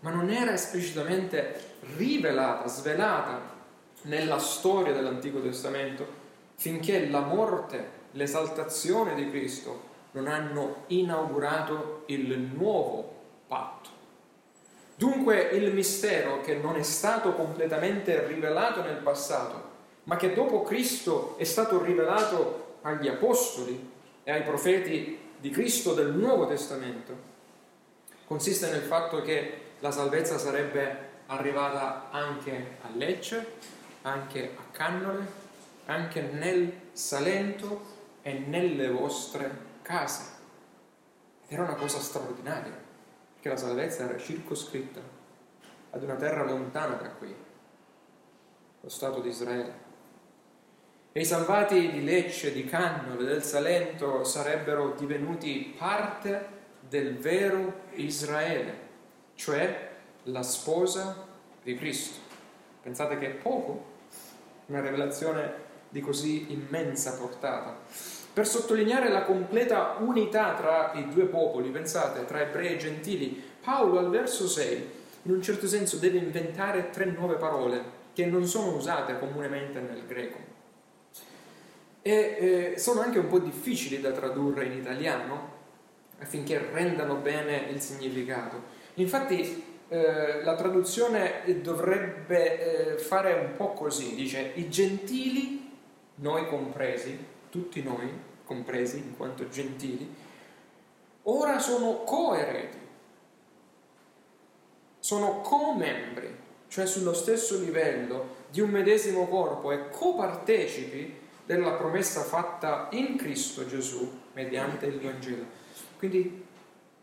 ma 0.00 0.10
non 0.10 0.30
era 0.30 0.52
esplicitamente 0.52 1.78
rivelata, 1.96 2.66
svelata 2.66 3.58
nella 4.02 4.38
storia 4.38 4.92
dell'Antico 4.92 5.40
Testamento 5.40 6.19
finché 6.60 7.08
la 7.08 7.20
morte, 7.20 7.88
l'esaltazione 8.10 9.14
di 9.14 9.30
Cristo 9.30 9.88
non 10.10 10.26
hanno 10.26 10.84
inaugurato 10.88 12.02
il 12.08 12.38
nuovo 12.38 13.14
patto. 13.48 13.88
Dunque 14.94 15.40
il 15.40 15.72
mistero 15.72 16.42
che 16.42 16.56
non 16.56 16.76
è 16.76 16.82
stato 16.82 17.32
completamente 17.32 18.26
rivelato 18.26 18.82
nel 18.82 18.98
passato, 18.98 19.68
ma 20.04 20.16
che 20.16 20.34
dopo 20.34 20.60
Cristo 20.60 21.38
è 21.38 21.44
stato 21.44 21.82
rivelato 21.82 22.76
agli 22.82 23.08
apostoli 23.08 23.92
e 24.22 24.30
ai 24.30 24.42
profeti 24.42 25.18
di 25.38 25.48
Cristo 25.48 25.94
del 25.94 26.12
Nuovo 26.12 26.46
Testamento, 26.46 27.16
consiste 28.26 28.68
nel 28.70 28.82
fatto 28.82 29.22
che 29.22 29.60
la 29.78 29.90
salvezza 29.90 30.36
sarebbe 30.36 31.08
arrivata 31.28 32.10
anche 32.10 32.76
a 32.82 32.88
Lecce, 32.94 33.46
anche 34.02 34.56
a 34.58 34.62
Cannole, 34.70 35.39
anche 35.90 36.22
nel 36.22 36.72
Salento 36.92 37.98
e 38.22 38.32
nelle 38.32 38.88
vostre 38.88 39.68
case. 39.82 40.38
Ed 41.46 41.52
era 41.52 41.64
una 41.64 41.74
cosa 41.74 41.98
straordinaria 41.98 42.78
che 43.40 43.48
la 43.48 43.56
salvezza 43.56 44.04
era 44.04 44.16
circoscritta 44.16 45.00
ad 45.90 46.02
una 46.02 46.14
terra 46.14 46.44
lontana 46.44 46.94
da 46.94 47.08
qui, 47.10 47.34
lo 48.80 48.88
Stato 48.88 49.20
di 49.20 49.30
Israele. 49.30 49.88
E 51.12 51.20
i 51.20 51.24
salvati 51.24 51.90
di 51.90 52.04
Lecce, 52.04 52.52
di 52.52 52.64
Cannole, 52.64 53.24
del 53.24 53.42
Salento 53.42 54.22
sarebbero 54.22 54.92
divenuti 54.92 55.74
parte 55.76 56.58
del 56.88 57.16
vero 57.16 57.80
Israele, 57.94 58.88
cioè 59.34 59.90
la 60.24 60.42
sposa 60.42 61.26
di 61.62 61.74
Cristo. 61.74 62.20
Pensate 62.80 63.18
che 63.18 63.26
è 63.26 63.34
poco? 63.34 63.88
Una 64.66 64.80
rivelazione 64.80 65.68
di 65.90 66.00
così 66.00 66.52
immensa 66.52 67.16
portata 67.16 67.76
per 68.32 68.46
sottolineare 68.46 69.10
la 69.10 69.22
completa 69.22 69.96
unità 69.98 70.54
tra 70.54 70.92
i 70.94 71.08
due 71.08 71.24
popoli, 71.24 71.68
pensate, 71.70 72.24
tra 72.26 72.40
ebrei 72.40 72.74
e 72.74 72.76
gentili, 72.76 73.42
Paolo 73.60 73.98
al 73.98 74.08
verso 74.08 74.46
6 74.46 74.98
in 75.24 75.32
un 75.32 75.42
certo 75.42 75.66
senso 75.66 75.96
deve 75.96 76.18
inventare 76.18 76.90
tre 76.90 77.04
nuove 77.04 77.34
parole 77.34 77.98
che 78.14 78.24
non 78.26 78.46
sono 78.46 78.74
usate 78.76 79.18
comunemente 79.18 79.80
nel 79.80 80.06
greco 80.06 80.38
e 82.02 82.72
eh, 82.72 82.78
sono 82.78 83.00
anche 83.00 83.18
un 83.18 83.28
po' 83.28 83.38
difficili 83.38 84.00
da 84.00 84.12
tradurre 84.12 84.64
in 84.64 84.72
italiano 84.72 85.58
affinché 86.20 86.70
rendano 86.72 87.16
bene 87.16 87.66
il 87.70 87.80
significato. 87.80 88.62
Infatti 88.94 89.64
eh, 89.88 90.42
la 90.42 90.54
traduzione 90.54 91.42
dovrebbe 91.60 92.94
eh, 92.94 92.98
fare 92.98 93.34
un 93.34 93.52
po' 93.56 93.72
così, 93.72 94.14
dice 94.14 94.52
i 94.54 94.70
gentili, 94.70 95.59
noi 96.20 96.46
compresi, 96.48 97.18
tutti 97.50 97.82
noi, 97.82 98.08
compresi 98.44 98.98
in 98.98 99.16
quanto 99.16 99.48
gentili, 99.48 100.12
ora 101.24 101.58
sono 101.58 102.02
coereti, 102.04 102.78
sono 104.98 105.40
co-membri, 105.40 106.36
cioè 106.68 106.86
sullo 106.86 107.12
stesso 107.12 107.58
livello 107.58 108.38
di 108.50 108.60
un 108.60 108.70
medesimo 108.70 109.26
corpo 109.26 109.72
e 109.72 109.88
copartecipi 109.88 111.18
della 111.44 111.72
promessa 111.72 112.22
fatta 112.22 112.88
in 112.92 113.16
Cristo 113.16 113.66
Gesù 113.66 114.08
mediante 114.34 114.86
il 114.86 115.00
Vangelo. 115.00 115.44
Quindi 115.98 116.46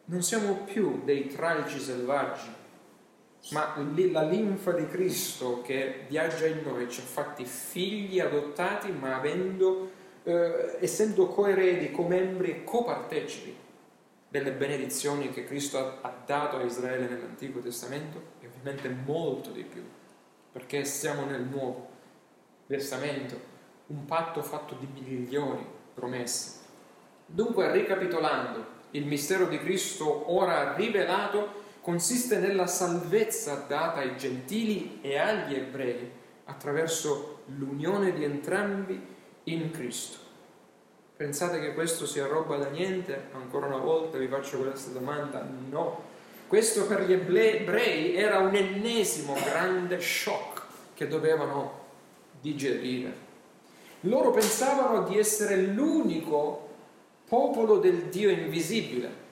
non 0.05 0.21
siamo 0.23 0.61
più 0.63 1.03
dei 1.03 1.27
tralci 1.27 1.79
selvaggi, 1.79 2.47
ma 3.51 3.75
la 4.11 4.23
linfa 4.23 4.71
di 4.71 4.87
Cristo 4.87 5.61
che 5.61 6.05
viaggia 6.07 6.47
in 6.47 6.61
noi 6.63 6.89
ci 6.89 6.99
ha 6.99 7.03
fatti 7.03 7.45
figli 7.45 8.19
adottati, 8.19 8.91
ma 8.91 9.15
avendo, 9.15 9.89
eh, 10.23 10.77
essendo 10.79 11.27
coeredi, 11.27 11.91
comembri 11.91 12.49
e 12.51 12.63
copartecipi 12.63 13.55
delle 14.29 14.51
benedizioni 14.51 15.31
che 15.31 15.45
Cristo 15.45 15.77
ha 16.01 16.13
dato 16.25 16.57
a 16.57 16.63
Israele 16.63 17.07
nell'Antico 17.07 17.59
Testamento 17.59 18.21
e 18.41 18.47
ovviamente 18.47 18.89
molto 18.89 19.51
di 19.51 19.63
più, 19.63 19.83
perché 20.51 20.83
siamo 20.83 21.25
nel 21.25 21.43
Nuovo 21.43 21.89
Testamento, 22.67 23.55
un 23.87 24.03
patto 24.05 24.41
fatto 24.41 24.75
di 24.75 24.87
migliori 25.01 25.65
promesse. 25.93 26.65
Dunque, 27.25 27.71
ricapitolando, 27.71 28.75
il 28.91 29.05
mistero 29.05 29.47
di 29.47 29.57
Cristo 29.59 30.33
ora 30.33 30.73
rivelato 30.75 31.65
consiste 31.87 32.39
nella 32.39 32.67
salvezza 32.67 33.63
data 33.65 34.01
ai 34.01 34.17
gentili 34.17 34.99
e 35.01 35.17
agli 35.17 35.55
ebrei 35.55 36.11
attraverso 36.43 37.43
l'unione 37.57 38.11
di 38.11 38.25
entrambi 38.25 39.01
in 39.45 39.71
Cristo. 39.71 40.17
Pensate 41.15 41.61
che 41.61 41.73
questo 41.73 42.05
sia 42.05 42.27
roba 42.27 42.57
da 42.57 42.67
niente? 42.67 43.29
Ancora 43.31 43.67
una 43.67 43.77
volta 43.77 44.17
vi 44.17 44.27
faccio 44.27 44.57
questa 44.57 44.91
domanda. 44.91 45.47
No. 45.69 46.01
Questo 46.47 46.87
per 46.87 47.03
gli 47.03 47.13
ebrei 47.13 48.17
era 48.17 48.39
un 48.39 48.53
ennesimo 48.53 49.35
grande 49.35 50.01
shock 50.01 50.63
che 50.93 51.07
dovevano 51.07 51.85
digerire. 52.41 53.13
Loro 54.01 54.31
pensavano 54.31 55.07
di 55.07 55.17
essere 55.17 55.55
l'unico 55.55 56.67
popolo 57.29 57.77
del 57.77 58.07
Dio 58.07 58.29
invisibile, 58.29 59.25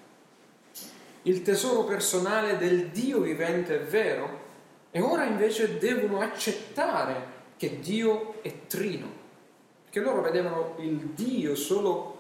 il 1.25 1.41
tesoro 1.41 1.83
personale 1.83 2.57
del 2.57 2.89
Dio 2.89 3.19
vivente 3.19 3.75
e 3.75 3.83
vero, 3.83 4.43
e 4.91 5.01
ora 5.01 5.25
invece 5.25 5.77
devono 5.77 6.21
accettare 6.21 7.33
che 7.57 7.79
Dio 7.79 8.41
è 8.41 8.67
trino, 8.67 9.07
perché 9.83 9.99
loro 9.99 10.21
vedevano 10.21 10.75
il 10.79 10.97
Dio 11.09 11.55
solo 11.55 12.19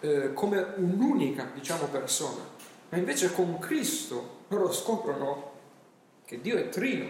eh, 0.00 0.32
come 0.32 0.74
un'unica, 0.76 1.50
diciamo, 1.52 1.86
persona, 1.86 2.42
ma 2.88 2.96
invece 2.96 3.32
con 3.32 3.58
Cristo 3.58 4.36
loro 4.48 4.72
scoprono 4.72 5.52
che 6.24 6.40
Dio 6.40 6.56
è 6.56 6.68
trino 6.70 7.06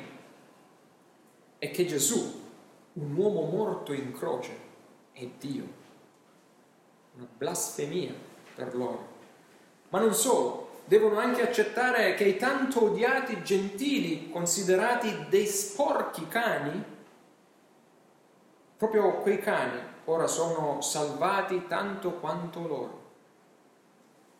e 1.58 1.70
che 1.70 1.86
Gesù, 1.86 2.46
un 2.94 3.14
uomo 3.16 3.42
morto 3.42 3.92
in 3.92 4.12
croce, 4.12 4.56
è 5.12 5.28
Dio. 5.38 5.64
Una 7.16 7.28
blasfemia 7.36 8.12
per 8.54 8.74
loro. 8.74 9.16
Ma 9.90 10.00
non 10.00 10.14
solo, 10.14 10.67
devono 10.88 11.18
anche 11.18 11.42
accettare 11.42 12.14
che 12.14 12.24
i 12.24 12.38
tanto 12.38 12.84
odiati 12.84 13.42
gentili, 13.42 14.30
considerati 14.30 15.26
dei 15.28 15.46
sporchi 15.46 16.26
cani, 16.26 16.82
proprio 18.76 19.16
quei 19.16 19.38
cani 19.38 19.78
ora 20.06 20.26
sono 20.26 20.80
salvati 20.80 21.66
tanto 21.68 22.12
quanto 22.12 22.66
loro, 22.66 23.02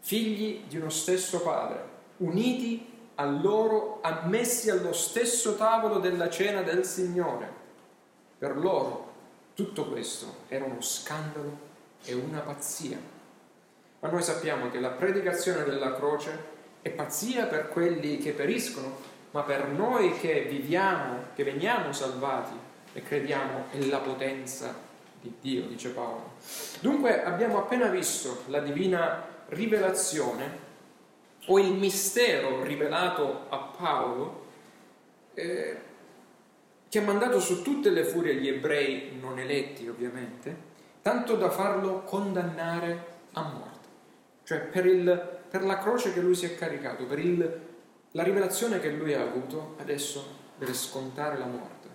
figli 0.00 0.64
di 0.66 0.78
uno 0.78 0.88
stesso 0.88 1.42
padre, 1.42 1.96
uniti 2.18 2.96
a 3.16 3.26
loro, 3.26 3.98
ammessi 4.00 4.70
allo 4.70 4.94
stesso 4.94 5.54
tavolo 5.56 5.98
della 5.98 6.30
cena 6.30 6.62
del 6.62 6.87
Signore. 6.87 7.52
Per 8.38 8.56
loro 8.56 9.12
tutto 9.54 9.84
questo 9.87 10.26
era 10.48 10.64
uno 10.64 10.80
scandalo 10.80 11.58
e 12.04 12.14
una 12.14 12.38
pazzia. 12.40 13.17
Ma 14.00 14.08
noi 14.11 14.22
sappiamo 14.22 14.70
che 14.70 14.78
la 14.78 14.90
predicazione 14.90 15.64
della 15.64 15.94
croce 15.94 16.56
è 16.82 16.90
pazzia 16.90 17.46
per 17.46 17.68
quelli 17.68 18.18
che 18.18 18.32
periscono, 18.32 18.96
ma 19.32 19.42
per 19.42 19.68
noi 19.68 20.16
che 20.18 20.46
viviamo, 20.48 21.26
che 21.34 21.44
veniamo 21.44 21.92
salvati 21.92 22.56
e 22.92 23.02
crediamo 23.02 23.66
nella 23.72 23.98
potenza 23.98 24.74
di 25.20 25.34
Dio, 25.40 25.66
dice 25.66 25.90
Paolo. 25.90 26.32
Dunque 26.80 27.24
abbiamo 27.24 27.58
appena 27.58 27.88
visto 27.88 28.44
la 28.46 28.61
divina 28.61 29.26
rivelazione 29.48 30.66
o 31.46 31.58
il 31.58 31.72
mistero 31.72 32.62
rivelato 32.62 33.46
a 33.48 33.58
Paolo 33.76 34.46
eh, 35.34 35.76
che 36.88 36.98
ha 36.98 37.02
mandato 37.02 37.40
su 37.40 37.62
tutte 37.62 37.90
le 37.90 38.04
furie 38.04 38.37
gli 38.37 38.48
ebrei 38.48 39.18
non 39.20 39.38
eletti 39.38 39.88
ovviamente, 39.88 40.56
tanto 41.02 41.37
da 41.37 41.50
farlo 41.50 42.02
condannare 42.02 43.16
a 43.32 43.42
morte. 43.42 43.77
Cioè 44.48 44.61
per, 44.61 44.87
il, 44.87 45.40
per 45.50 45.62
la 45.62 45.76
croce 45.76 46.14
che 46.14 46.22
lui 46.22 46.34
si 46.34 46.46
è 46.46 46.54
caricato, 46.54 47.04
per 47.04 47.18
il, 47.18 47.61
la 48.12 48.22
rivelazione 48.22 48.80
che 48.80 48.88
lui 48.88 49.12
ha 49.12 49.20
avuto, 49.20 49.74
adesso 49.78 50.24
deve 50.56 50.72
scontare 50.72 51.37
la 51.37 51.44
morte. 51.44 51.88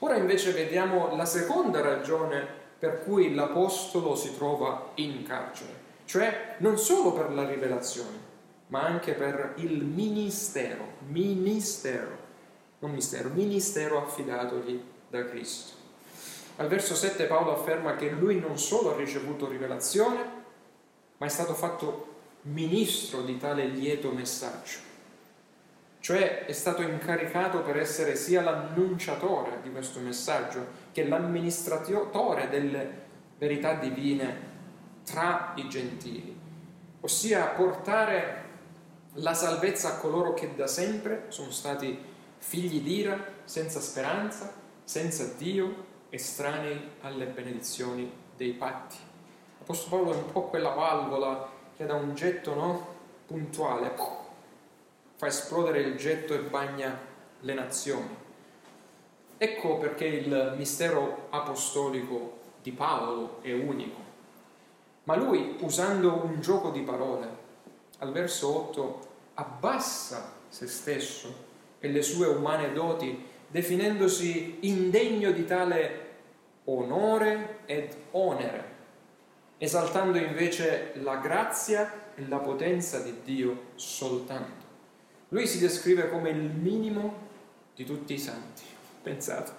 Ora 0.00 0.16
invece 0.16 0.50
vediamo 0.50 1.14
la 1.14 1.24
seconda 1.24 1.80
ragione 1.80 2.44
per 2.76 3.04
cui 3.04 3.32
l'Apostolo 3.36 4.16
si 4.16 4.34
trova 4.34 4.90
in 4.94 5.22
carcere, 5.22 5.70
cioè 6.06 6.56
non 6.58 6.76
solo 6.76 7.12
per 7.12 7.30
la 7.30 7.46
rivelazione, 7.46 8.18
ma 8.66 8.82
anche 8.82 9.12
per 9.12 9.52
il 9.58 9.84
ministero, 9.84 10.94
ministero, 11.06 12.18
non 12.80 12.90
mistero, 12.90 13.28
ministero 13.28 14.02
affidatogli 14.02 14.82
da 15.08 15.24
Cristo. 15.24 15.74
Al 16.56 16.66
verso 16.66 16.96
7 16.96 17.26
Paolo 17.26 17.52
afferma 17.52 17.94
che 17.94 18.10
lui 18.10 18.40
non 18.40 18.58
solo 18.58 18.92
ha 18.92 18.96
ricevuto 18.96 19.48
rivelazione, 19.48 20.45
ma 21.18 21.26
è 21.26 21.28
stato 21.28 21.54
fatto 21.54 22.14
ministro 22.42 23.22
di 23.22 23.38
tale 23.38 23.66
lieto 23.66 24.10
messaggio. 24.10 24.78
Cioè 26.00 26.44
è 26.44 26.52
stato 26.52 26.82
incaricato 26.82 27.62
per 27.62 27.78
essere 27.78 28.14
sia 28.14 28.42
l'annunciatore 28.42 29.58
di 29.62 29.72
questo 29.72 29.98
messaggio 29.98 30.84
che 30.92 31.04
l'amministratore 31.04 32.48
delle 32.48 33.04
verità 33.38 33.74
divine 33.74 34.54
tra 35.04 35.52
i 35.56 35.68
gentili, 35.68 36.36
ossia 37.00 37.46
portare 37.46 38.44
la 39.14 39.34
salvezza 39.34 39.88
a 39.88 39.96
coloro 39.98 40.34
che 40.34 40.54
da 40.54 40.66
sempre 40.66 41.24
sono 41.28 41.50
stati 41.50 41.98
figli 42.38 42.80
d'ira, 42.82 43.18
senza 43.44 43.80
speranza, 43.80 44.52
senza 44.84 45.24
Dio, 45.36 45.84
estranei 46.10 46.90
alle 47.00 47.26
benedizioni 47.26 48.10
dei 48.36 48.52
patti. 48.52 48.96
L'Apostolo 49.68 50.04
Paolo 50.04 50.16
è 50.16 50.22
un 50.22 50.30
po' 50.30 50.42
quella 50.42 50.68
valvola 50.68 51.48
che 51.76 51.86
da 51.86 51.94
un 51.94 52.14
getto 52.14 52.54
no, 52.54 52.86
puntuale 53.26 53.92
fa 55.16 55.26
esplodere 55.26 55.80
il 55.80 55.96
getto 55.96 56.34
e 56.34 56.38
bagna 56.38 56.96
le 57.40 57.54
nazioni. 57.54 58.16
Ecco 59.36 59.78
perché 59.78 60.04
il 60.04 60.54
mistero 60.56 61.26
apostolico 61.30 62.38
di 62.62 62.70
Paolo 62.70 63.38
è 63.42 63.52
unico. 63.52 63.98
Ma 65.02 65.16
lui, 65.16 65.56
usando 65.58 66.14
un 66.14 66.40
gioco 66.40 66.70
di 66.70 66.82
parole, 66.82 67.28
al 67.98 68.12
verso 68.12 68.68
8, 68.68 69.00
abbassa 69.34 70.34
se 70.48 70.68
stesso 70.68 71.34
e 71.80 71.88
le 71.88 72.02
sue 72.02 72.28
umane 72.28 72.72
doti, 72.72 73.20
definendosi 73.48 74.58
indegno 74.60 75.32
di 75.32 75.44
tale 75.44 76.04
onore 76.66 77.58
ed 77.66 77.92
onere 78.12 78.74
esaltando 79.58 80.18
invece 80.18 80.92
la 81.02 81.16
grazia 81.16 82.12
e 82.14 82.26
la 82.28 82.38
potenza 82.38 83.00
di 83.00 83.14
Dio 83.24 83.70
soltanto. 83.74 84.64
Lui 85.28 85.46
si 85.46 85.58
descrive 85.58 86.08
come 86.08 86.30
il 86.30 86.42
minimo 86.42 87.24
di 87.74 87.84
tutti 87.84 88.14
i 88.14 88.18
santi. 88.18 88.62
Pensate, 89.02 89.52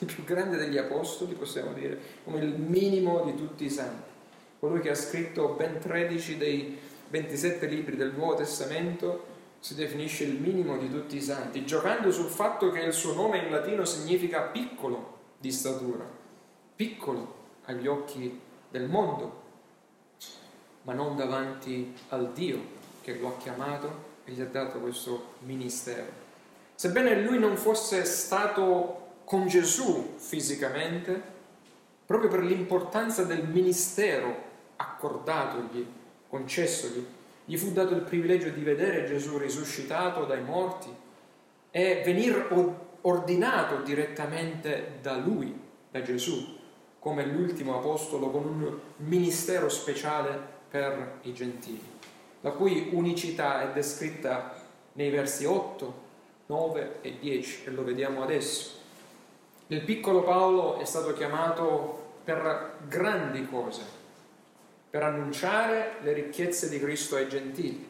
il 0.00 0.06
più 0.06 0.24
grande 0.24 0.56
degli 0.56 0.78
apostoli, 0.78 1.34
possiamo 1.34 1.72
dire, 1.72 1.98
come 2.24 2.40
il 2.40 2.54
minimo 2.54 3.24
di 3.24 3.34
tutti 3.34 3.64
i 3.64 3.70
santi. 3.70 4.10
Colui 4.58 4.80
che 4.80 4.90
ha 4.90 4.94
scritto 4.94 5.48
ben 5.48 5.78
13 5.78 6.36
dei 6.36 6.78
27 7.08 7.66
libri 7.66 7.96
del 7.96 8.12
Nuovo 8.12 8.34
Testamento 8.34 9.34
si 9.60 9.74
definisce 9.74 10.24
il 10.24 10.40
minimo 10.40 10.76
di 10.78 10.90
tutti 10.90 11.16
i 11.16 11.20
santi, 11.20 11.64
giocando 11.64 12.10
sul 12.10 12.28
fatto 12.28 12.70
che 12.70 12.80
il 12.80 12.92
suo 12.92 13.14
nome 13.14 13.38
in 13.38 13.50
latino 13.50 13.84
significa 13.84 14.42
piccolo 14.42 15.18
di 15.38 15.50
statura, 15.50 16.08
piccolo 16.74 17.34
agli 17.64 17.86
occhi 17.86 18.40
del 18.76 18.88
mondo, 18.88 19.42
ma 20.82 20.92
non 20.92 21.16
davanti 21.16 21.94
al 22.10 22.32
Dio 22.32 22.74
che 23.00 23.18
lo 23.18 23.28
ha 23.28 23.36
chiamato 23.38 24.04
e 24.24 24.32
gli 24.32 24.40
ha 24.40 24.46
dato 24.46 24.78
questo 24.80 25.34
ministero. 25.40 26.24
Sebbene 26.74 27.22
lui 27.22 27.38
non 27.38 27.56
fosse 27.56 28.04
stato 28.04 29.14
con 29.24 29.46
Gesù 29.48 30.14
fisicamente, 30.18 31.34
proprio 32.04 32.28
per 32.28 32.42
l'importanza 32.42 33.24
del 33.24 33.48
ministero 33.48 34.44
accordatogli, 34.76 35.86
concessogli. 36.28 37.04
Gli 37.46 37.56
fu 37.56 37.72
dato 37.72 37.94
il 37.94 38.02
privilegio 38.02 38.50
di 38.50 38.62
vedere 38.62 39.06
Gesù 39.06 39.38
risuscitato 39.38 40.24
dai 40.24 40.42
morti 40.42 40.94
e 41.70 42.02
venire 42.04 42.46
ordinato 43.02 43.82
direttamente 43.82 44.98
da 45.00 45.16
lui, 45.16 45.58
da 45.90 46.02
Gesù, 46.02 46.55
come 46.98 47.24
l'ultimo 47.24 47.76
apostolo 47.76 48.30
con 48.30 48.44
un 48.44 48.78
ministero 48.96 49.68
speciale 49.68 50.54
per 50.68 51.18
i 51.22 51.32
gentili, 51.32 51.84
la 52.40 52.50
cui 52.50 52.90
unicità 52.92 53.62
è 53.62 53.72
descritta 53.72 54.54
nei 54.94 55.10
versi 55.10 55.44
8, 55.44 56.04
9 56.46 56.98
e 57.02 57.18
10 57.18 57.64
e 57.66 57.70
lo 57.70 57.84
vediamo 57.84 58.22
adesso. 58.22 58.74
Il 59.68 59.82
piccolo 59.82 60.22
Paolo 60.22 60.78
è 60.78 60.84
stato 60.84 61.12
chiamato 61.12 62.04
per 62.24 62.78
grandi 62.88 63.46
cose, 63.48 63.82
per 64.90 65.02
annunciare 65.02 65.96
le 66.02 66.12
ricchezze 66.12 66.68
di 66.68 66.78
Cristo 66.78 67.16
ai 67.16 67.28
gentili, 67.28 67.88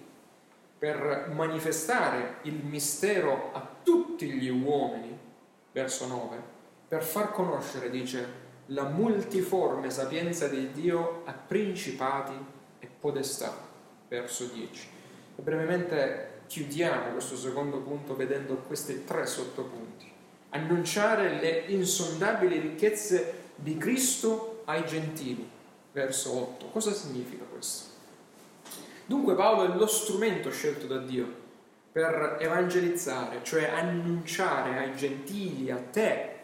per 0.79 1.31
manifestare 1.35 2.37
il 2.42 2.64
mistero 2.64 3.51
a 3.53 3.66
tutti 3.83 4.29
gli 4.31 4.49
uomini, 4.49 5.19
verso 5.73 6.07
9, 6.07 6.37
per 6.88 7.03
far 7.03 7.33
conoscere, 7.33 7.90
dice, 7.90 8.45
la 8.66 8.85
multiforme 8.85 9.90
sapienza 9.90 10.48
di 10.48 10.72
Dio 10.72 11.22
a 11.24 11.33
principati 11.33 12.33
e 12.79 12.88
podestà, 12.98 13.55
verso 14.09 14.46
10. 14.46 14.88
E 15.37 15.42
brevemente 15.42 16.40
chiudiamo 16.46 17.12
questo 17.12 17.37
secondo 17.37 17.79
punto 17.79 18.16
vedendo 18.16 18.57
questi 18.57 19.05
tre 19.05 19.26
sottopunti. 19.26 20.11
Annunciare 20.50 21.38
le 21.40 21.64
insondabili 21.68 22.59
ricchezze 22.59 23.44
di 23.55 23.76
Cristo 23.76 24.62
ai 24.64 24.85
gentili, 24.85 25.48
verso 25.92 26.37
8. 26.37 26.66
Cosa 26.66 26.92
significa 26.92 27.44
questo? 27.44 27.94
Dunque 29.07 29.35
Paolo 29.35 29.72
è 29.72 29.76
lo 29.76 29.87
strumento 29.87 30.50
scelto 30.50 30.87
da 30.87 30.98
Dio 30.98 31.44
per 31.92 32.38
evangelizzare, 32.40 33.40
cioè 33.42 33.68
annunciare 33.68 34.79
ai 34.79 34.96
gentili, 34.96 35.70
a 35.70 35.76
te 35.76 36.35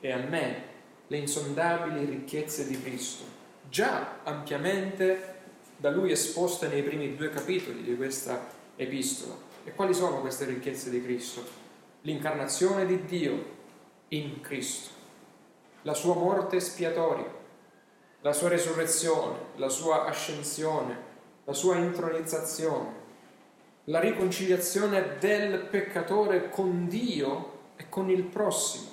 e 0.00 0.12
a 0.12 0.18
me, 0.18 0.70
le 1.12 1.18
insondabili 1.18 2.06
ricchezze 2.06 2.66
di 2.66 2.80
Cristo, 2.80 3.24
già 3.68 4.20
ampiamente 4.22 5.40
da 5.76 5.90
lui 5.90 6.10
esposte 6.10 6.68
nei 6.68 6.82
primi 6.82 7.14
due 7.16 7.28
capitoli 7.28 7.82
di 7.82 7.94
questa 7.96 8.48
epistola. 8.76 9.34
E 9.62 9.74
quali 9.74 9.92
sono 9.92 10.20
queste 10.22 10.46
ricchezze 10.46 10.88
di 10.88 11.02
Cristo? 11.02 11.44
L'incarnazione 12.00 12.86
di 12.86 13.04
Dio 13.04 13.44
in 14.08 14.40
Cristo, 14.40 14.88
la 15.82 15.92
sua 15.92 16.14
morte 16.14 16.56
espiatoria, 16.56 17.30
la 18.22 18.32
sua 18.32 18.48
resurrezione, 18.48 19.36
la 19.56 19.68
sua 19.68 20.06
ascensione, 20.06 20.96
la 21.44 21.52
sua 21.52 21.76
intronizzazione, 21.76 23.00
la 23.84 24.00
riconciliazione 24.00 25.18
del 25.18 25.66
peccatore 25.66 26.48
con 26.48 26.88
Dio 26.88 27.58
e 27.76 27.90
con 27.90 28.08
il 28.08 28.22
prossimo, 28.22 28.91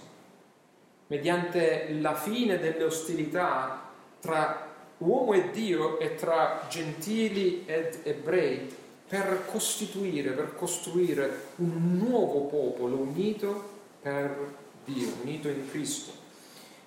mediante 1.10 1.96
la 2.00 2.16
fine 2.16 2.60
delle 2.60 2.84
ostilità 2.84 3.90
tra 4.20 4.68
uomo 5.00 5.34
e 5.34 5.50
Dio 5.52 6.00
e 6.00 6.16
tra 6.16 6.66
gentili 6.70 7.66
ed 7.66 8.02
ebrei 8.04 8.76
per 9.08 9.46
costituire, 9.48 10.32
per 10.32 10.56
costruire 10.56 11.48
un 11.58 11.98
nuovo 11.98 12.42
popolo 12.42 12.98
unito 12.98 13.78
per 14.02 14.54
Dio, 14.86 15.14
unito 15.24 15.48
in 15.48 15.68
Cristo, 15.70 16.12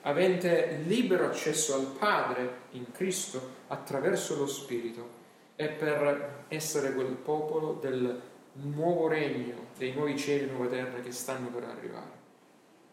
avente 0.03 0.83
libero 0.87 1.27
accesso 1.27 1.75
al 1.75 1.87
Padre 1.99 2.61
in 2.73 2.93
Cristo 2.93 3.61
attraverso 3.69 4.37
lo 4.37 4.47
Spirito 4.47 5.21
è 5.57 5.69
per 5.69 6.45
essere 6.49 6.93
quel 6.93 7.15
popolo 7.15 7.79
del 7.81 8.21
nuovo 8.53 9.09
regno, 9.09 9.55
dei 9.77 9.93
nuovi 9.93 10.17
cieli 10.17 10.49
e 10.49 10.53
nuove 10.53 10.69
terre 10.69 11.03
che 11.03 11.13
stanno 11.13 11.49
per 11.49 11.65
arrivare. 11.65 12.21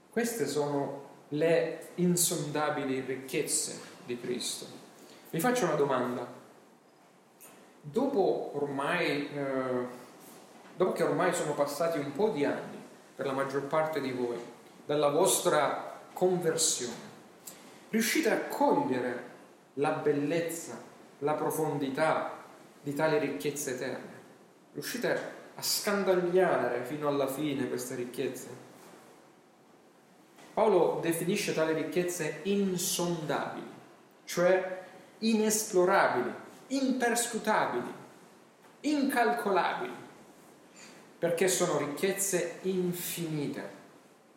Queste 0.10 0.48
sono 0.48 1.09
le 1.30 1.90
insondabili 1.96 3.02
ricchezze 3.02 3.80
di 4.06 4.20
Cristo. 4.20 4.66
Vi 5.30 5.40
faccio 5.40 5.66
una 5.66 5.76
domanda. 5.76 6.26
Dopo 7.82 8.52
ormai, 8.56 9.30
eh, 9.34 9.88
dopo 10.76 10.92
che 10.92 11.04
ormai 11.04 11.34
sono 11.34 11.54
passati 11.54 12.00
un 12.00 12.12
po' 12.14 12.30
di 12.30 12.46
anni 12.46 12.78
per 13.16 13.26
la 13.26 13.34
maggior 13.34 13.64
parte 13.64 14.02
di 14.02 14.12
voi 14.12 14.38
dalla 14.86 15.10
vostra 15.10 16.00
conversione, 16.14 17.08
riuscite 17.90 18.32
a 18.32 18.40
cogliere 18.48 19.28
la 19.76 19.92
bellezza, 19.92 20.82
la 21.20 21.34
profondità, 21.34 22.38
di 22.82 22.94
tali 22.94 23.20
ricchezze 23.20 23.76
eterne. 23.76 24.18
Riuscite 24.74 25.38
a 25.56 25.62
scandagliare 25.62 26.84
fino 26.86 27.08
alla 27.08 27.28
fine 27.28 27.68
queste 27.68 27.96
ricchezze? 27.96 28.68
Paolo 30.60 31.00
definisce 31.02 31.54
tali 31.54 31.72
ricchezze 31.72 32.42
insondabili, 32.44 33.66
cioè 34.26 34.82
inesplorabili, 35.20 36.34
imperscrutabili, 36.68 37.94
incalcolabili, 38.82 39.94
perché 41.18 41.48
sono 41.48 41.78
ricchezze 41.78 42.58
infinite. 42.64 43.78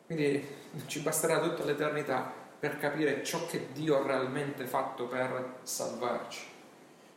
Quindi 0.06 0.46
ci 0.86 1.00
basterà 1.00 1.40
tutta 1.40 1.64
l'eternità 1.64 2.32
per 2.56 2.78
capire 2.78 3.24
ciò 3.24 3.44
che 3.46 3.72
Dio 3.72 3.98
ha 3.98 4.06
realmente 4.06 4.64
fatto 4.64 5.06
per 5.06 5.56
salvarci 5.62 6.50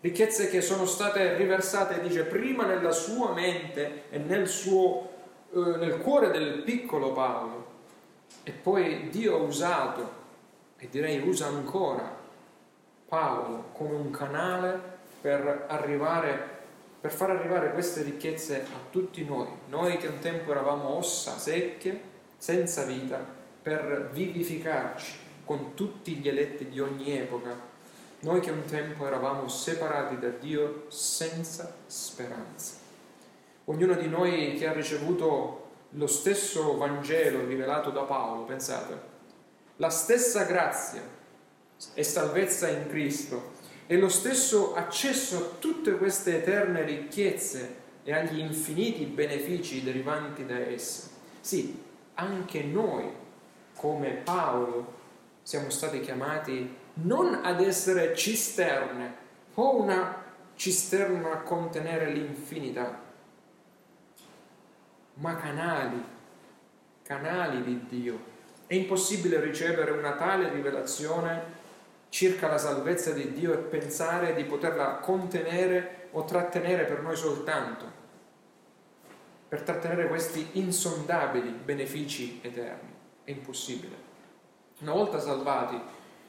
ricchezze 0.02 0.50
che 0.50 0.62
sono 0.62 0.86
state 0.86 1.36
riversate, 1.36 2.00
dice, 2.02 2.26
prima 2.26 2.66
nella 2.66 2.92
sua 2.92 3.34
mente 3.34 4.04
e 4.10 4.20
nel, 4.20 4.48
suo, 4.48 5.10
eh, 5.52 5.78
nel 5.78 5.98
cuore 6.00 6.30
del 6.30 6.62
piccolo 6.62 7.12
Paolo, 7.12 7.75
e 8.44 8.52
poi 8.52 9.10
Dio 9.10 9.36
ha 9.36 9.42
usato, 9.42 10.24
e 10.78 10.88
direi 10.90 11.28
usa 11.28 11.48
ancora, 11.48 12.24
Paolo 13.08 13.70
come 13.74 13.96
un 13.96 14.10
canale 14.12 14.94
per 15.22 15.66
arrivare 15.70 16.54
per 17.06 17.14
far 17.14 17.30
arrivare 17.30 17.72
queste 17.72 18.02
ricchezze 18.02 18.62
a 18.62 18.80
tutti 18.90 19.24
noi, 19.24 19.48
noi 19.68 19.98
che 19.98 20.08
un 20.08 20.18
tempo 20.18 20.50
eravamo 20.50 20.96
ossa 20.96 21.38
secche, 21.38 22.02
senza 22.36 22.84
vita, 22.84 23.24
per 23.62 24.10
vivificarci 24.12 25.14
con 25.46 25.76
tutti 25.76 26.16
gli 26.16 26.28
eletti 26.28 26.68
di 26.68 26.80
ogni 26.80 27.16
epoca 27.16 27.74
noi 28.26 28.40
che 28.40 28.50
un 28.50 28.66
tempo 28.66 29.06
eravamo 29.06 29.48
separati 29.48 30.18
da 30.18 30.30
Dio 30.30 30.86
senza 30.88 31.76
speranza. 31.86 32.74
Ognuno 33.66 33.94
di 33.94 34.08
noi 34.08 34.56
che 34.58 34.68
ha 34.68 34.74
ricevuto 34.74 35.65
lo 35.92 36.08
stesso 36.08 36.78
Vangelo 36.78 37.46
rivelato 37.46 37.90
da 37.90 38.02
Paolo, 38.02 38.44
pensate, 38.44 39.14
la 39.78 39.90
stessa 39.90 40.44
grazia 40.44 41.02
e 41.94 42.04
salvezza 42.04 42.70
in 42.70 42.88
Cristo 42.88 43.54
e 43.88 43.98
lo 43.98 44.10
stesso 44.10 44.74
accesso 44.74 45.38
a 45.38 45.58
tutte 45.60 45.98
queste 45.98 46.38
eterne 46.38 46.84
ricchezze 46.84 47.84
e 48.04 48.14
agli 48.14 48.40
infiniti 48.40 49.06
benefici 49.06 49.84
derivanti 49.84 50.46
da 50.46 50.58
esse. 50.60 51.10
Sì, 51.42 51.82
anche 52.16 52.64
noi, 52.64 53.06
come 53.76 54.10
Paolo, 54.12 54.94
siamo 55.44 55.70
stati 55.70 56.00
chiamati 56.00 56.84
non 56.96 57.42
ad 57.44 57.62
essere 57.62 58.16
cisterne 58.16 59.24
o 59.56 59.82
una 59.82 60.24
cisterna 60.56 61.34
a 61.34 61.42
contenere 61.42 62.12
l'infinità, 62.12 63.02
ma 65.16 65.36
canali, 65.36 66.04
canali 67.04 67.64
di 67.64 67.86
Dio. 67.88 68.34
È 68.68 68.74
impossibile 68.74 69.40
ricevere 69.40 69.92
una 69.92 70.14
tale 70.14 70.50
rivelazione 70.50 71.64
circa 72.10 72.48
la 72.48 72.58
salvezza 72.58 73.12
di 73.12 73.34
Dio 73.34 73.54
e 73.54 73.58
pensare 73.58 74.34
di 74.34 74.44
poterla 74.46 74.96
contenere 74.96 76.08
o 76.12 76.24
trattenere 76.24 76.86
per 76.86 77.02
noi 77.02 77.16
soltanto, 77.16 77.86
per 79.48 79.62
trattenere 79.62 80.08
questi 80.08 80.48
insondabili 80.54 81.50
benefici 81.50 82.40
eterni. 82.42 82.94
È 83.24 83.32
impossibile. 83.32 84.04
Una 84.80 84.94
volta 84.94 85.20
salvati, 85.20 85.80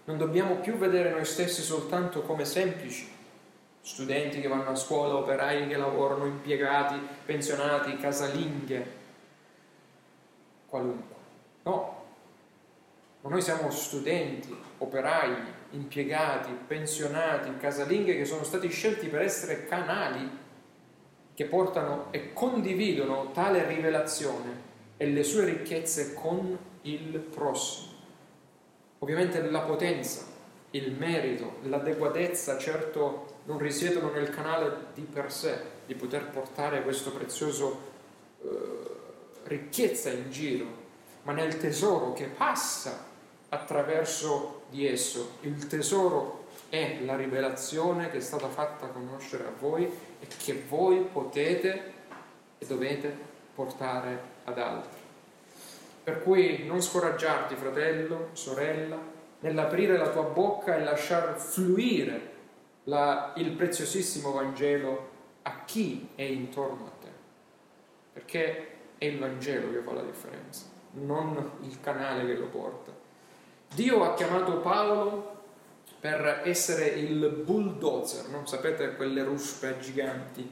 non 0.05 0.19
dobbiamo 0.19 0.57
più 0.57 0.75
vedere 0.75 1.11
noi 1.11 1.25
stessi 1.25 1.63
soltanto 1.63 2.23
come 2.23 2.45
semplici 2.45 3.16
studenti 3.87 4.41
che 4.41 4.49
vanno 4.49 4.71
a 4.71 4.75
scuola, 4.75 5.15
operai 5.15 5.69
che 5.69 5.77
lavorano, 5.77 6.27
impiegati, 6.27 6.99
pensionati, 7.25 7.97
casalinghe, 7.97 8.85
qualunque. 10.67 11.15
No, 11.63 12.05
ma 13.21 13.31
noi 13.31 13.41
siamo 13.41 13.71
studenti, 13.71 14.55
operai, 14.79 15.37
impiegati, 15.71 16.51
pensionati, 16.67 17.57
casalinghe 17.59 18.17
che 18.17 18.25
sono 18.25 18.43
stati 18.43 18.69
scelti 18.69 19.07
per 19.07 19.23
essere 19.23 19.67
canali 19.67 20.29
che 21.33 21.45
portano 21.45 22.09
e 22.11 22.33
condividono 22.33 23.31
tale 23.31 23.69
rivelazione 23.69 24.65
e 24.97 25.07
le 25.07 25.23
sue 25.23 25.45
ricchezze 25.45 26.13
con 26.13 26.59
il 26.83 27.19
prossimo. 27.21 27.93
Ovviamente 28.99 29.41
la 29.49 29.61
potenza, 29.61 30.25
il 30.71 30.91
merito, 30.93 31.59
l'adeguatezza, 31.63 32.59
certo 32.59 33.26
non 33.47 33.59
risiedono 33.59 34.11
nel 34.11 34.31
canale 34.31 34.87
di 34.95 35.03
per 35.03 35.33
sé, 35.33 35.59
di 35.87 35.95
poter 35.95 36.29
portare 36.29 36.83
questo 36.83 37.11
prezioso 37.13 37.79
eh, 38.43 38.49
ricchezza 39.45 40.11
in 40.11 40.31
giro, 40.31 40.67
ma 41.23 41.33
nel 41.33 41.57
tesoro 41.59 42.13
che 42.13 42.25
passa 42.25 43.05
attraverso 43.49 44.63
di 44.71 44.87
esso. 44.87 45.37
Il 45.41 45.67
tesoro 45.69 46.47
è 46.69 46.99
la 47.05 47.17
rivelazione 47.17 48.11
che 48.11 48.19
è 48.19 48.21
stata 48.21 48.49
fatta 48.49 48.89
conoscere 48.89 49.45
a 49.45 49.53
voi 49.59 49.85
e 49.85 50.27
che 50.27 50.65
voi 50.69 51.01
potete 51.01 51.93
e 52.59 52.67
dovete 52.67 53.17
portare 53.55 54.21
ad 54.45 54.59
altri. 54.59 55.05
Per 56.03 56.23
cui 56.23 56.65
non 56.67 56.83
scoraggiarti, 56.83 57.55
fratello, 57.55 58.31
sorella, 58.33 58.99
nell'aprire 59.41 59.97
la 59.97 60.09
tua 60.09 60.23
bocca 60.23 60.77
e 60.77 60.83
lasciar 60.83 61.39
fluire 61.39 62.35
la, 62.87 63.33
il 63.37 63.53
preziosissimo 63.53 64.33
Vangelo 64.33 65.15
a 65.43 65.65
chi 65.65 66.09
è 66.15 66.23
intorno 66.23 66.87
a 66.87 66.91
te. 67.01 67.11
Perché 68.13 68.69
è 68.99 69.05
il 69.05 69.19
Vangelo 69.19 69.71
che 69.71 69.81
fa 69.81 69.93
la 69.93 70.03
differenza, 70.03 70.65
non 70.93 71.53
il 71.63 71.81
canale 71.81 72.27
che 72.27 72.35
lo 72.35 72.47
porta. 72.47 72.93
Dio 73.75 74.05
ha 74.05 74.15
chiamato 74.15 74.59
Paolo 74.59 75.35
per 76.01 76.43
essere 76.45 76.87
il 76.87 77.29
bulldozer, 77.45 78.29
non 78.29 78.47
sapete 78.47 78.95
quelle 78.97 79.23
ruspe 79.23 79.79
giganti 79.81 80.49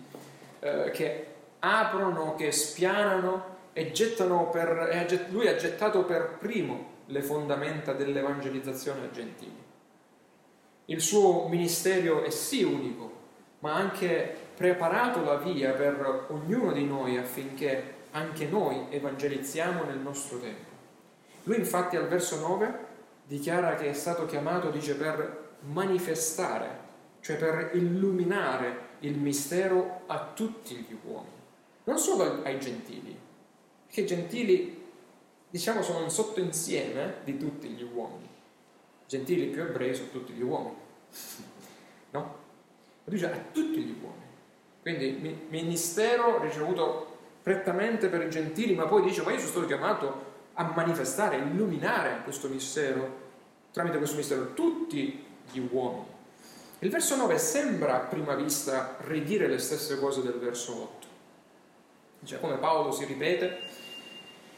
eh, 0.61 0.91
che 0.93 1.27
aprono, 1.61 2.35
che 2.35 2.53
spianano 2.53 3.53
e 3.73 3.93
gettano 3.93 4.51
per, 4.51 5.27
lui 5.31 5.49
ha 5.49 5.57
gettato 5.57 6.05
per 6.05 6.37
primo 6.39 6.93
le 7.07 7.23
fondamenta 7.23 7.93
dell'evangelizzazione 7.93 9.03
ai 9.03 9.13
gentili. 9.13 9.64
Il 10.87 11.01
suo 11.01 11.49
ministero 11.49 12.23
è 12.25 12.31
sì 12.31 12.63
unico, 12.63 13.13
ma 13.61 13.73
ha 13.73 13.77
anche 13.77 14.37
preparato 14.55 15.23
la 15.23 15.37
via 15.37 15.73
per 15.73 16.27
ognuno 16.29 16.73
di 16.73 16.85
noi 16.85 17.17
affinché 17.17 17.93
anche 18.11 18.47
noi 18.47 18.87
evangelizziamo 18.91 19.85
nel 19.85 19.99
nostro 19.99 20.39
tempo. 20.39 20.73
Lui 21.45 21.57
infatti 21.57 21.97
al 21.97 22.07
verso 22.07 22.39
9 22.39 22.79
dichiara 23.27 23.75
che 23.77 23.89
è 23.89 23.93
stato 23.95 24.27
chiamato, 24.27 24.71
dice, 24.71 24.95
per 24.95 25.57
manifestare, 25.61 26.79
cioè 27.21 27.37
per 27.37 27.71
illuminare 27.73 28.93
il 29.01 29.17
mistero 29.19 30.03
a 30.07 30.33
tutti 30.35 30.75
gli 30.77 30.97
uomini, 31.03 31.33
non 31.85 31.99
solo 31.99 32.43
ai 32.43 32.61
gentili, 32.61 33.17
perché 33.87 34.03
i 34.03 34.07
gentili 34.07 34.83
diciamo 35.49 35.83
sono 35.83 36.03
un 36.03 36.11
sottoinsieme 36.11 37.17
di 37.25 37.39
tutti 37.39 37.69
gli 37.69 37.83
uomini. 37.83 38.29
Gentili 39.07 39.47
più 39.47 39.63
ebrei 39.63 39.95
sono 39.95 40.09
tutti 40.11 40.33
gli 40.33 40.43
uomini. 40.43 40.77
No? 42.11 42.21
Ma 43.05 43.13
dice 43.13 43.27
a 43.27 43.39
tutti 43.53 43.81
gli 43.83 43.95
uomini. 44.03 44.23
Quindi 44.81 45.47
ministero 45.49 46.41
ricevuto 46.41 47.17
prettamente 47.43 48.09
per 48.09 48.23
i 48.23 48.31
gentili, 48.31 48.75
ma 48.75 48.87
poi 48.87 49.03
dice, 49.03 49.23
ma 49.23 49.31
io 49.31 49.39
sono 49.39 49.51
stato 49.51 49.67
chiamato 49.67 50.33
a 50.55 50.73
manifestare, 50.75 51.37
a 51.37 51.39
illuminare 51.41 52.23
questo 52.23 52.49
mistero, 52.49 53.23
tramite 53.73 53.99
questo 53.99 54.17
mistero, 54.17 54.55
tutti 54.55 55.25
gli 55.51 55.61
uomini. 55.71 56.07
Il 56.81 56.91
verso 56.91 57.17
9 57.17 57.39
sembra 57.39 57.97
a 57.97 58.07
prima 58.07 58.35
vista 58.35 58.97
ridire 59.01 59.47
le 59.47 59.59
stesse 59.59 59.99
cose 59.99 60.23
del 60.23 60.39
verso 60.39 60.83
8. 60.83 61.07
Dice 62.21 62.41
come 62.41 62.57
Paolo 62.57 62.93
si 62.93 63.05
ripete, 63.05 63.61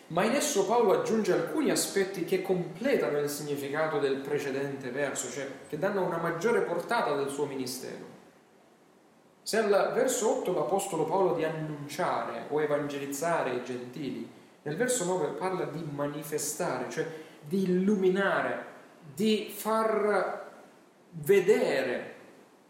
ma 0.08 0.24
in 0.24 0.32
esso 0.32 0.66
Paolo 0.66 1.00
aggiunge 1.00 1.32
alcuni 1.32 1.70
aspetti 1.70 2.24
che 2.24 2.42
completano 2.42 3.18
il 3.18 3.28
significato 3.28 3.98
del 3.98 4.16
precedente 4.16 4.90
verso, 4.90 5.30
cioè 5.30 5.48
che 5.68 5.78
danno 5.78 6.04
una 6.04 6.18
maggiore 6.18 6.60
portata 6.60 7.14
del 7.14 7.28
suo 7.28 7.46
ministero. 7.46 8.14
Se 9.42 9.58
al 9.58 9.92
verso 9.94 10.38
8 10.40 10.52
l'Apostolo 10.52 11.04
Paolo 11.04 11.34
di 11.34 11.44
annunciare 11.44 12.46
o 12.48 12.60
evangelizzare 12.60 13.54
i 13.54 13.64
gentili, 13.64 14.28
nel 14.62 14.76
verso 14.76 15.04
9 15.04 15.28
parla 15.38 15.64
di 15.64 15.84
manifestare, 15.88 16.90
cioè 16.90 17.06
di 17.40 17.62
illuminare, 17.62 18.64
di 19.14 19.52
far 19.54 20.44
vedere 21.10 22.15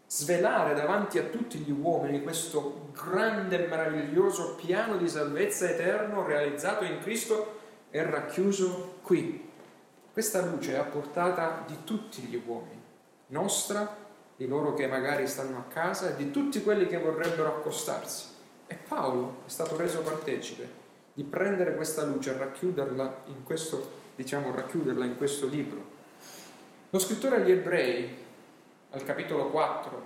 svelare 0.07 0.73
davanti 0.73 1.19
a 1.19 1.23
tutti 1.23 1.57
gli 1.59 1.71
uomini 1.71 2.23
questo 2.23 2.89
grande 2.93 3.65
e 3.65 3.67
meraviglioso 3.67 4.55
piano 4.55 4.95
di 4.95 5.09
salvezza 5.09 5.69
eterno 5.69 6.25
realizzato 6.25 6.85
in 6.85 6.99
Cristo 6.99 7.59
è 7.89 8.01
racchiuso 8.03 8.99
qui. 9.01 9.45
Questa 10.11 10.43
luce 10.45 10.73
è 10.73 10.77
a 10.77 10.83
portata 10.83 11.63
di 11.67 11.83
tutti 11.83 12.21
gli 12.21 12.41
uomini, 12.43 12.81
nostra, 13.27 13.95
di 14.35 14.47
loro 14.47 14.73
che 14.73 14.87
magari 14.87 15.27
stanno 15.27 15.57
a 15.57 15.71
casa 15.71 16.09
e 16.09 16.15
di 16.15 16.31
tutti 16.31 16.63
quelli 16.63 16.87
che 16.87 16.97
vorrebbero 16.97 17.57
accostarsi. 17.57 18.25
E 18.65 18.75
Paolo 18.75 19.41
è 19.45 19.49
stato 19.49 19.75
reso 19.75 20.01
partecipe 20.01 20.85
di 21.13 21.23
prendere 21.23 21.75
questa 21.75 22.03
luce 22.03 22.33
e 22.33 22.37
racchiuderla 22.37 23.23
in 23.25 23.43
questo, 23.43 23.91
diciamo, 24.15 24.53
racchiuderla 24.53 25.05
in 25.05 25.17
questo 25.17 25.47
libro. 25.47 25.95
Lo 26.89 26.99
scrittore 26.99 27.37
agli 27.37 27.51
ebrei 27.51 28.25
al 28.97 29.05
capitolo 29.05 29.49
4, 29.49 30.01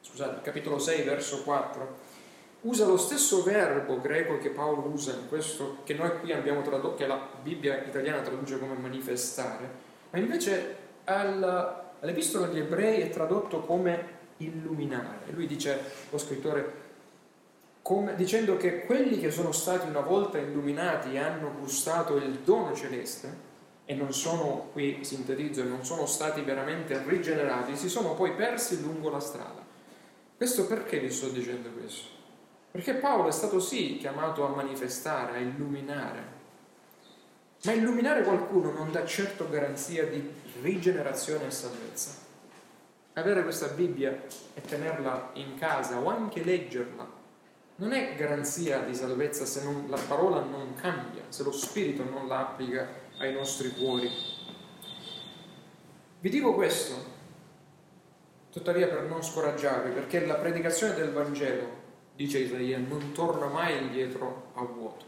scusate, 0.00 0.40
capitolo 0.42 0.78
6, 0.78 1.02
verso 1.02 1.42
4, 1.42 2.12
usa 2.62 2.86
lo 2.86 2.96
stesso 2.96 3.42
verbo 3.42 4.00
greco 4.00 4.38
che 4.38 4.50
Paolo 4.50 4.88
usa 4.88 5.12
in 5.12 5.28
questo, 5.28 5.78
che 5.84 5.94
noi 5.94 6.18
qui 6.20 6.32
abbiamo 6.32 6.62
tradotto, 6.62 6.94
che 6.94 7.06
la 7.06 7.20
Bibbia 7.42 7.82
italiana 7.84 8.20
traduce 8.20 8.58
come 8.58 8.74
manifestare, 8.74 9.68
ma 10.10 10.18
invece 10.18 10.76
al, 11.04 11.82
all'epistola 12.00 12.46
agli 12.46 12.58
ebrei 12.58 13.02
è 13.02 13.10
tradotto 13.10 13.60
come 13.60 14.12
illuminare. 14.38 15.32
Lui 15.32 15.46
dice, 15.46 15.78
lo 16.10 16.18
scrittore, 16.18 16.82
come, 17.82 18.14
dicendo 18.14 18.56
che 18.56 18.84
quelli 18.86 19.18
che 19.18 19.30
sono 19.30 19.52
stati 19.52 19.88
una 19.88 20.00
volta 20.00 20.38
illuminati 20.38 21.14
e 21.14 21.18
hanno 21.18 21.52
gustato 21.58 22.16
il 22.16 22.38
dono 22.44 22.74
celeste, 22.74 23.52
e 23.86 23.94
non 23.94 24.12
sono, 24.12 24.70
qui 24.72 25.04
sintetizzo, 25.04 25.62
non 25.64 25.84
sono 25.84 26.06
stati 26.06 26.40
veramente 26.40 27.02
rigenerati, 27.06 27.76
si 27.76 27.88
sono 27.88 28.14
poi 28.14 28.32
persi 28.32 28.80
lungo 28.80 29.10
la 29.10 29.20
strada. 29.20 29.62
Questo 30.36 30.66
perché 30.66 30.98
vi 30.98 31.10
sto 31.10 31.28
dicendo 31.28 31.68
questo? 31.70 32.08
Perché 32.70 32.94
Paolo 32.94 33.28
è 33.28 33.32
stato 33.32 33.60
sì 33.60 33.98
chiamato 33.98 34.44
a 34.44 34.54
manifestare, 34.54 35.36
a 35.36 35.40
illuminare, 35.40 36.32
ma 37.64 37.72
illuminare 37.72 38.22
qualcuno 38.22 38.72
non 38.72 38.90
dà 38.90 39.04
certo 39.04 39.48
garanzia 39.48 40.06
di 40.06 40.28
rigenerazione 40.60 41.46
e 41.46 41.50
salvezza. 41.50 42.22
Avere 43.14 43.42
questa 43.42 43.68
Bibbia 43.68 44.24
e 44.54 44.60
tenerla 44.60 45.30
in 45.34 45.56
casa 45.56 46.00
o 46.00 46.08
anche 46.08 46.42
leggerla 46.42 47.22
non 47.76 47.92
è 47.92 48.14
garanzia 48.16 48.80
di 48.80 48.94
salvezza 48.94 49.44
se 49.44 49.62
la 49.88 49.98
parola 50.08 50.40
non 50.40 50.74
cambia, 50.74 51.22
se 51.28 51.42
lo 51.42 51.52
Spirito 51.52 52.04
non 52.04 52.26
la 52.26 52.40
applica 52.40 53.03
ai 53.24 53.32
nostri 53.32 53.70
cuori. 53.70 54.10
Vi 56.20 56.30
dico 56.30 56.54
questo, 56.54 56.94
tuttavia 58.50 58.88
per 58.88 59.02
non 59.02 59.22
scoraggiarvi, 59.22 59.90
perché 59.90 60.24
la 60.24 60.36
predicazione 60.36 60.94
del 60.94 61.12
Vangelo, 61.12 61.82
dice 62.14 62.38
Isaia, 62.38 62.78
non 62.78 63.12
torna 63.12 63.46
mai 63.46 63.76
indietro 63.82 64.52
a 64.54 64.62
vuoto. 64.62 65.04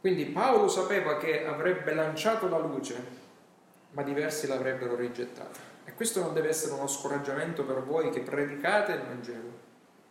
Quindi 0.00 0.26
Paolo 0.26 0.68
sapeva 0.68 1.18
che 1.18 1.44
avrebbe 1.44 1.92
lanciato 1.92 2.48
la 2.48 2.58
luce, 2.58 3.18
ma 3.90 4.02
diversi 4.02 4.46
l'avrebbero 4.46 4.94
rigettata. 4.96 5.68
E 5.84 5.92
questo 5.94 6.20
non 6.20 6.32
deve 6.32 6.48
essere 6.48 6.74
uno 6.74 6.86
scoraggiamento 6.86 7.64
per 7.64 7.82
voi 7.82 8.10
che 8.10 8.20
predicate 8.20 8.92
il 8.92 9.02
Vangelo 9.02 9.58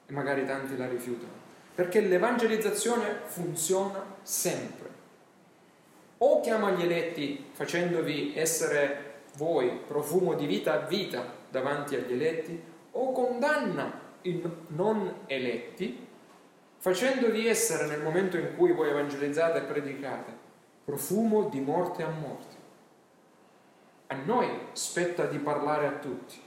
e 0.05 0.13
magari 0.13 0.45
tanti 0.45 0.77
la 0.77 0.87
rifiutano, 0.87 1.31
perché 1.73 2.01
l'evangelizzazione 2.01 3.21
funziona 3.25 4.17
sempre 4.21 4.88
o 6.19 6.41
chiama 6.41 6.71
gli 6.71 6.83
eletti 6.83 7.45
facendovi 7.51 8.33
essere 8.35 9.21
voi 9.35 9.69
profumo 9.87 10.33
di 10.33 10.45
vita 10.45 10.73
a 10.73 10.85
vita 10.85 11.23
davanti 11.49 11.95
agli 11.95 12.13
eletti, 12.13 12.61
o 12.91 13.11
condanna 13.11 14.07
i 14.21 14.41
non 14.67 15.21
eletti 15.27 16.07
facendovi 16.77 17.47
essere 17.47 17.87
nel 17.87 18.01
momento 18.01 18.37
in 18.37 18.55
cui 18.55 18.73
voi 18.73 18.89
evangelizzate 18.89 19.59
e 19.59 19.63
predicate 19.63 20.47
profumo 20.83 21.49
di 21.49 21.59
morte 21.59 22.03
a 22.03 22.09
morte. 22.09 22.55
A 24.07 24.15
noi 24.15 24.49
spetta 24.71 25.25
di 25.25 25.37
parlare 25.37 25.85
a 25.85 25.91
tutti, 25.91 26.41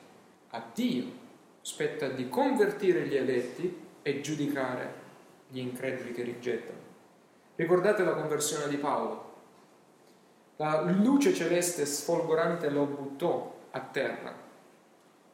a 0.51 0.63
Dio 0.75 1.21
spetta 1.61 2.09
di 2.09 2.29
convertire 2.29 3.07
gli 3.07 3.15
eletti 3.15 3.81
e 4.03 4.21
giudicare 4.21 5.01
gli 5.49 5.61
increduli 5.61 6.13
che 6.13 6.23
rigettano. 6.23 6.79
Ricordate 7.55 8.03
la 8.03 8.15
conversione 8.15 8.69
di 8.69 8.79
Paolo, 8.79 9.32
la 10.63 10.81
luce 10.83 11.35
celeste 11.35 11.85
sfolgorante 11.85 12.71
lo 12.71 12.85
buttò 12.85 13.53
a 13.73 13.81
terra, 13.81 14.33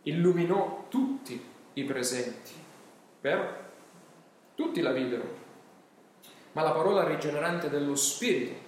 illuminò 0.04 0.86
tutti 0.88 1.38
i 1.74 1.84
presenti, 1.84 2.52
vero? 3.20 3.66
Tutti 4.54 4.80
la 4.80 4.92
videro, 4.92 5.24
ma 6.52 6.62
la 6.62 6.70
parola 6.70 7.06
rigenerante 7.06 7.68
dello 7.68 7.94
Spirito 7.94 8.66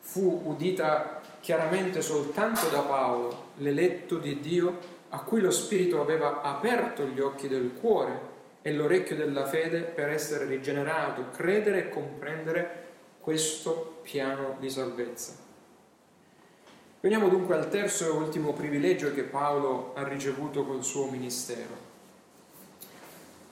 fu 0.00 0.44
udita 0.46 1.20
chiaramente 1.40 2.00
soltanto 2.00 2.68
da 2.70 2.80
Paolo, 2.80 3.50
l'eletto 3.56 4.16
di 4.16 4.40
Dio, 4.40 4.78
a 5.10 5.20
cui 5.20 5.42
lo 5.42 5.50
Spirito 5.50 6.00
aveva 6.00 6.40
aperto 6.40 7.04
gli 7.04 7.20
occhi 7.20 7.48
del 7.48 7.74
cuore 7.78 8.36
e 8.62 8.72
l'orecchio 8.72 9.14
della 9.14 9.44
fede 9.44 9.80
per 9.80 10.08
essere 10.08 10.46
rigenerato, 10.46 11.28
credere 11.32 11.80
e 11.80 11.88
comprendere 11.90 12.86
questo 13.20 13.98
piano 14.02 14.56
di 14.58 14.70
salvezza. 14.70 15.47
Veniamo 17.00 17.28
dunque 17.28 17.54
al 17.54 17.68
terzo 17.68 18.06
e 18.06 18.08
ultimo 18.08 18.52
privilegio 18.52 19.14
che 19.14 19.22
Paolo 19.22 19.92
ha 19.94 20.02
ricevuto 20.02 20.64
col 20.64 20.82
suo 20.82 21.08
ministero. 21.08 21.86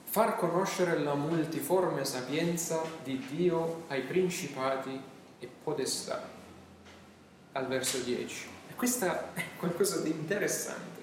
Far 0.03 0.35
conoscere 0.35 0.99
la 0.99 1.13
multiforme 1.13 2.03
sapienza 2.03 2.81
di 3.01 3.25
Dio 3.29 3.83
ai 3.87 4.01
principati 4.01 4.99
e 5.39 5.49
podestà. 5.63 6.27
Al 7.53 7.67
verso 7.67 7.99
10. 7.99 8.47
E 8.69 8.75
questo 8.75 9.05
è 9.05 9.43
qualcosa 9.57 10.01
di 10.01 10.09
interessante. 10.09 10.99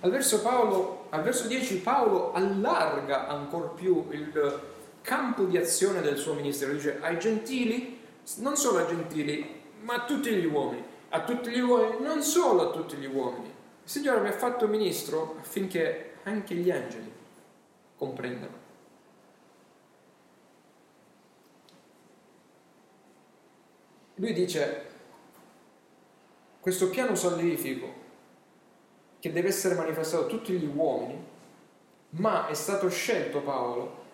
Al 0.00 0.10
verso, 0.10 0.42
Paolo, 0.42 1.06
al 1.10 1.22
verso 1.22 1.46
10 1.46 1.78
Paolo 1.78 2.32
allarga 2.32 3.28
ancora 3.28 3.68
più 3.68 4.08
il 4.10 4.60
campo 5.00 5.44
di 5.44 5.56
azione 5.56 6.00
del 6.00 6.18
suo 6.18 6.34
ministero. 6.34 6.72
Dice 6.72 6.98
ai 7.00 7.20
gentili, 7.20 8.00
non 8.38 8.56
solo 8.56 8.78
ai 8.78 8.88
gentili, 8.88 9.62
ma 9.82 9.94
a 9.94 10.04
tutti 10.04 10.32
gli 10.32 10.46
uomini. 10.46 10.85
A 11.10 11.24
tutti 11.24 11.50
gli 11.50 11.60
uomini, 11.60 12.02
non 12.02 12.22
solo 12.22 12.68
a 12.68 12.72
tutti 12.72 12.96
gli 12.96 13.06
uomini. 13.06 13.46
Il 13.46 13.90
Signore 13.90 14.20
mi 14.20 14.28
ha 14.28 14.32
fatto 14.32 14.66
ministro 14.66 15.36
affinché 15.38 16.16
anche 16.24 16.54
gli 16.54 16.70
angeli 16.70 17.12
comprendano. 17.96 18.64
Lui 24.16 24.32
dice, 24.32 24.86
questo 26.60 26.88
piano 26.88 27.14
salvifico 27.14 28.04
che 29.20 29.30
deve 29.30 29.48
essere 29.48 29.74
manifestato 29.74 30.24
a 30.24 30.28
tutti 30.28 30.52
gli 30.52 30.66
uomini, 30.66 31.22
ma 32.10 32.46
è 32.46 32.54
stato 32.54 32.88
scelto 32.88 33.40
Paolo 33.42 34.04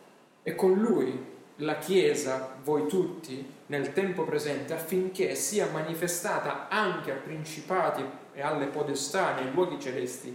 e 0.42 0.54
con 0.54 0.74
lui 0.74 1.30
la 1.56 1.78
Chiesa, 1.78 2.56
voi 2.62 2.86
tutti, 2.86 3.44
nel 3.66 3.92
tempo 3.92 4.24
presente, 4.24 4.72
affinché 4.72 5.34
sia 5.34 5.68
manifestata 5.70 6.68
anche 6.68 7.12
a 7.12 7.16
principati 7.16 8.04
e 8.32 8.40
alle 8.40 8.66
podestà 8.66 9.34
nei 9.34 9.52
luoghi 9.52 9.78
celesti 9.78 10.34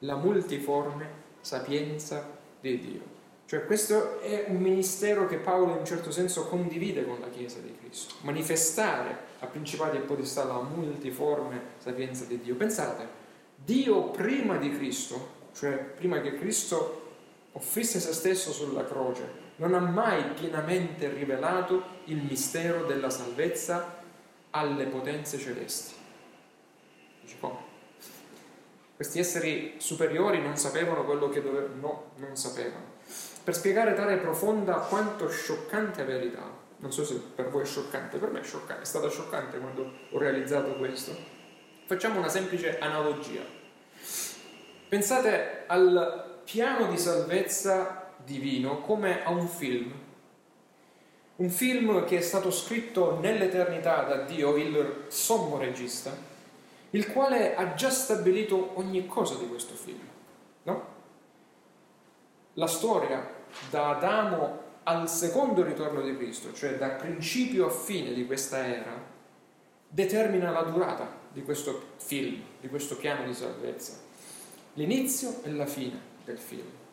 la 0.00 0.16
multiforme 0.16 1.24
sapienza 1.40 2.28
di 2.60 2.80
Dio. 2.80 3.14
Cioè 3.46 3.64
questo 3.64 4.20
è 4.20 4.46
un 4.48 4.56
ministero 4.56 5.28
che 5.28 5.36
Paolo 5.36 5.70
in 5.72 5.78
un 5.78 5.86
certo 5.86 6.10
senso 6.10 6.48
condivide 6.48 7.04
con 7.04 7.20
la 7.20 7.28
Chiesa 7.28 7.60
di 7.60 7.72
Cristo, 7.78 8.16
manifestare 8.22 9.16
a 9.38 9.46
principati 9.46 9.96
e 9.96 10.00
podestà 10.00 10.44
la 10.44 10.60
multiforme 10.60 11.60
sapienza 11.78 12.24
di 12.24 12.40
Dio. 12.40 12.56
Pensate, 12.56 13.06
Dio 13.54 14.10
prima 14.10 14.56
di 14.56 14.76
Cristo, 14.76 15.34
cioè 15.54 15.76
prima 15.76 16.20
che 16.20 16.34
Cristo 16.34 17.02
offrisse 17.52 18.00
se 18.00 18.12
stesso 18.12 18.50
sulla 18.50 18.84
croce, 18.84 19.45
non 19.56 19.74
ha 19.74 19.80
mai 19.80 20.22
pienamente 20.30 21.08
rivelato 21.08 21.82
il 22.04 22.18
mistero 22.18 22.84
della 22.84 23.10
salvezza 23.10 24.02
alle 24.50 24.86
potenze 24.86 25.38
celesti. 25.38 25.94
Dice 27.22 27.36
come? 27.40 27.74
Questi 28.96 29.18
esseri 29.18 29.74
superiori 29.78 30.40
non 30.40 30.56
sapevano 30.56 31.04
quello 31.04 31.28
che 31.28 31.42
dovevano, 31.42 31.74
no, 31.80 32.04
non 32.16 32.36
sapevano. 32.36 32.94
Per 33.44 33.54
spiegare 33.54 33.94
tale 33.94 34.16
profonda 34.16 34.74
quanto 34.74 35.28
scioccante 35.28 36.04
verità, 36.04 36.50
non 36.78 36.92
so 36.92 37.04
se 37.04 37.14
per 37.34 37.48
voi 37.50 37.62
è 37.62 37.66
scioccante, 37.66 38.18
per 38.18 38.30
me 38.30 38.40
è 38.40 38.44
scioccante, 38.44 38.82
è 38.82 38.86
stata 38.86 39.08
scioccante 39.08 39.58
quando 39.58 39.92
ho 40.10 40.18
realizzato 40.18 40.74
questo 40.76 41.34
Facciamo 41.86 42.18
una 42.18 42.28
semplice 42.28 42.80
analogia. 42.80 43.42
Pensate 44.88 45.62
al 45.68 46.40
piano 46.42 46.88
di 46.88 46.98
salvezza 46.98 48.05
divino 48.26 48.80
come 48.80 49.24
a 49.24 49.30
un 49.30 49.46
film. 49.46 49.92
Un 51.36 51.50
film 51.50 52.04
che 52.04 52.18
è 52.18 52.20
stato 52.20 52.50
scritto 52.50 53.18
nell'eternità 53.20 54.02
da 54.02 54.24
Dio, 54.24 54.56
il 54.56 55.04
sommo 55.08 55.58
regista, 55.58 56.14
il 56.90 57.12
quale 57.12 57.54
ha 57.54 57.74
già 57.74 57.90
stabilito 57.90 58.72
ogni 58.74 59.06
cosa 59.06 59.36
di 59.36 59.46
questo 59.46 59.74
film. 59.74 60.00
No? 60.64 60.94
La 62.54 62.66
storia 62.66 63.34
da 63.70 63.96
Adamo 63.96 64.64
al 64.84 65.08
secondo 65.08 65.62
ritorno 65.62 66.00
di 66.00 66.16
Cristo, 66.16 66.52
cioè 66.52 66.76
da 66.76 66.90
principio 66.90 67.66
a 67.66 67.70
fine 67.70 68.12
di 68.12 68.26
questa 68.26 68.66
era, 68.66 69.14
determina 69.88 70.50
la 70.50 70.62
durata 70.62 71.08
di 71.32 71.42
questo 71.42 71.94
film, 71.96 72.42
di 72.60 72.68
questo 72.68 72.96
piano 72.96 73.24
di 73.26 73.34
salvezza. 73.34 73.94
L'inizio 74.74 75.42
e 75.42 75.50
la 75.52 75.66
fine 75.66 76.00
del 76.24 76.38
film. 76.38 76.84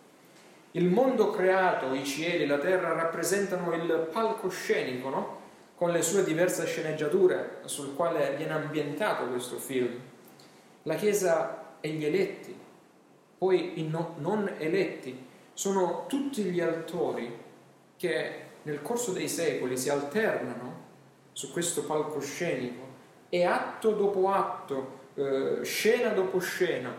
Il 0.75 0.89
mondo 0.89 1.29
creato, 1.29 1.93
i 1.93 2.03
cieli, 2.03 2.47
la 2.47 2.57
terra 2.57 2.93
rappresentano 2.93 3.73
il 3.75 4.09
palcoscenico, 4.11 5.09
no? 5.09 5.41
con 5.75 5.91
le 5.91 6.01
sue 6.01 6.23
diverse 6.23 6.65
sceneggiature 6.65 7.59
sul 7.65 7.93
quale 7.95 8.33
viene 8.37 8.53
ambientato 8.53 9.27
questo 9.27 9.57
film. 9.57 9.99
La 10.83 10.95
Chiesa 10.95 11.75
e 11.79 11.89
gli 11.89 12.05
eletti, 12.05 12.57
poi 13.37 13.81
i 13.81 13.87
no, 13.87 14.15
non 14.17 14.49
eletti, 14.57 15.27
sono 15.53 16.05
tutti 16.07 16.41
gli 16.43 16.59
attori 16.59 17.37
che 17.95 18.45
nel 18.63 18.81
corso 18.81 19.11
dei 19.11 19.27
secoli 19.27 19.77
si 19.77 19.89
alternano 19.89 20.81
su 21.33 21.51
questo 21.51 21.83
palcoscenico 21.83 22.81
e 23.29 23.43
atto 23.45 23.91
dopo 23.91 24.31
atto, 24.31 25.01
eh, 25.13 25.59
scena 25.63 26.09
dopo 26.09 26.39
scena, 26.39 26.89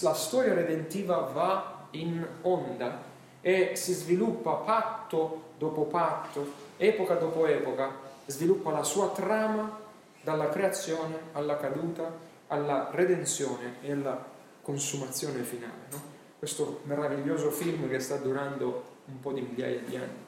la 0.00 0.14
storia 0.14 0.54
redentiva 0.54 1.18
va 1.18 1.73
in 1.94 2.26
onda 2.42 3.02
e 3.40 3.72
si 3.74 3.92
sviluppa 3.92 4.52
patto 4.54 5.52
dopo 5.58 5.82
patto, 5.84 6.52
epoca 6.76 7.14
dopo 7.14 7.46
epoca, 7.46 7.90
sviluppa 8.26 8.70
la 8.70 8.82
sua 8.82 9.10
trama 9.10 9.82
dalla 10.22 10.48
creazione 10.48 11.18
alla 11.32 11.56
caduta, 11.58 12.10
alla 12.48 12.88
redenzione 12.90 13.76
e 13.82 13.92
alla 13.92 14.32
consumazione 14.62 15.42
finale. 15.42 15.88
No? 15.90 16.12
Questo 16.38 16.80
meraviglioso 16.84 17.50
film 17.50 17.88
che 17.88 18.00
sta 18.00 18.16
durando 18.16 18.92
un 19.06 19.20
po' 19.20 19.32
di 19.32 19.42
migliaia 19.42 19.80
di 19.80 19.96
anni. 19.96 20.24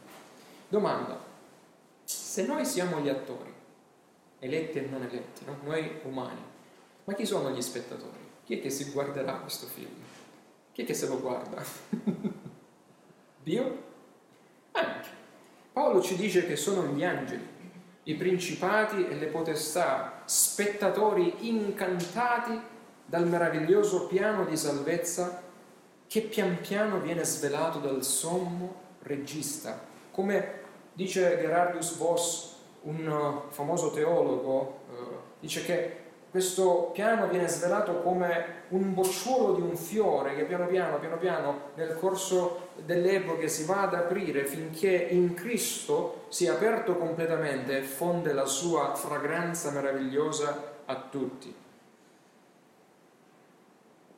Domanda, 0.68 1.18
se 2.04 2.44
noi 2.44 2.64
siamo 2.66 3.00
gli 3.00 3.08
attori, 3.08 3.52
eletti 4.38 4.78
e 4.78 4.82
non 4.82 5.02
eletti, 5.02 5.44
no? 5.46 5.56
noi 5.62 6.00
umani. 6.04 6.40
Ma 7.04 7.14
chi 7.14 7.24
sono 7.24 7.50
gli 7.50 7.62
spettatori? 7.62 8.24
Chi 8.44 8.58
è 8.58 8.60
che 8.60 8.70
si 8.70 8.90
guarderà 8.90 9.34
questo 9.34 9.66
film? 9.66 9.90
Chi 10.76 10.82
è 10.82 10.84
che 10.84 10.92
se 10.92 11.06
lo 11.06 11.18
guarda? 11.18 11.64
Dio? 13.42 13.82
Anche. 14.72 15.08
Paolo 15.72 16.02
ci 16.02 16.16
dice 16.16 16.46
che 16.46 16.54
sono 16.56 16.92
gli 16.92 17.02
angeli, 17.02 17.48
i 18.02 18.14
principati 18.14 19.06
e 19.08 19.14
le 19.14 19.28
potestà, 19.28 20.20
spettatori 20.26 21.48
incantati 21.48 22.60
dal 23.06 23.26
meraviglioso 23.26 24.06
piano 24.06 24.44
di 24.44 24.54
salvezza 24.54 25.44
che 26.06 26.20
pian 26.20 26.60
piano 26.60 27.00
viene 27.00 27.24
svelato 27.24 27.78
dal 27.78 28.04
sommo 28.04 28.74
regista. 29.00 29.80
Come 30.10 30.60
dice 30.92 31.38
Gerardus 31.40 31.96
Voss 31.96 32.54
un 32.82 33.06
uh, 33.06 33.50
famoso 33.50 33.92
teologo 33.92 34.80
uh, 34.90 35.20
dice 35.40 35.64
che 35.64 36.04
questo 36.30 36.90
piano 36.92 37.28
viene 37.28 37.48
svelato 37.48 38.02
come 38.02 38.64
un 38.68 38.92
bocciolo 38.92 39.54
di 39.54 39.62
un 39.62 39.76
fiore 39.76 40.34
che 40.34 40.44
piano 40.44 40.66
piano, 40.66 40.98
piano 40.98 41.16
piano 41.16 41.60
nel 41.74 41.96
corso 41.98 42.68
delle 42.84 43.12
epoche 43.12 43.48
si 43.48 43.64
va 43.64 43.82
ad 43.82 43.94
aprire 43.94 44.44
finché 44.44 44.90
in 44.90 45.34
Cristo 45.34 46.26
sia 46.28 46.52
aperto 46.52 46.96
completamente 46.96 47.78
e 47.78 47.82
fonde 47.82 48.32
la 48.32 48.44
sua 48.44 48.94
fragranza 48.94 49.70
meravigliosa 49.70 50.74
a 50.84 51.06
tutti. 51.10 51.54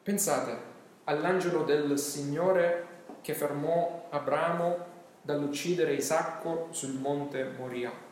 Pensate 0.03 0.57
all'angelo 1.05 1.63
del 1.65 1.99
Signore 1.99 2.87
che 3.21 3.35
fermò 3.35 4.07
Abramo 4.11 4.87
dall'uccidere 5.23 5.95
Isacco 5.95 6.69
sul 6.71 6.95
monte 6.95 7.45
Moria 7.57 8.07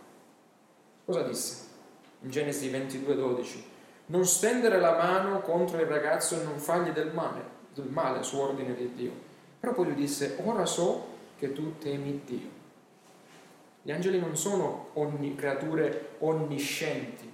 Cosa 1.07 1.23
disse? 1.23 1.65
In 2.23 2.31
Genesi 2.31 2.69
22:12. 2.69 3.76
Non 4.07 4.25
stendere 4.25 4.79
la 4.79 4.93
mano 4.93 5.41
contro 5.41 5.81
il 5.81 5.87
ragazzo 5.87 6.41
e 6.41 6.45
non 6.45 6.59
fargli 6.59 6.91
del 6.91 7.13
male, 7.13 7.43
del 7.75 7.89
male 7.89 8.23
su 8.23 8.39
ordine 8.39 8.75
di 8.75 8.93
Dio. 8.95 9.13
Però 9.59 9.73
poi 9.73 9.87
lui 9.87 9.95
disse, 9.95 10.39
ora 10.45 10.65
so 10.65 11.15
che 11.37 11.53
tu 11.53 11.79
temi 11.79 12.23
Dio. 12.25 12.49
Gli 13.83 13.91
angeli 13.91 14.19
non 14.19 14.37
sono 14.37 14.91
ogni, 14.95 15.35
creature 15.35 16.11
onniscienti. 16.19 17.33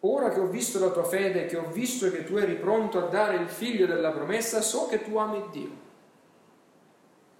Ora 0.00 0.30
che 0.30 0.40
ho 0.40 0.46
visto 0.46 0.78
la 0.78 0.90
tua 0.90 1.04
fede, 1.04 1.46
che 1.46 1.56
ho 1.56 1.70
visto 1.70 2.10
che 2.10 2.24
tu 2.24 2.36
eri 2.36 2.54
pronto 2.54 2.98
a 2.98 3.08
dare 3.08 3.36
il 3.36 3.48
figlio 3.48 3.86
della 3.86 4.10
promessa, 4.10 4.62
so 4.62 4.86
che 4.86 5.02
tu 5.02 5.16
ami 5.18 5.44
Dio. 5.50 5.70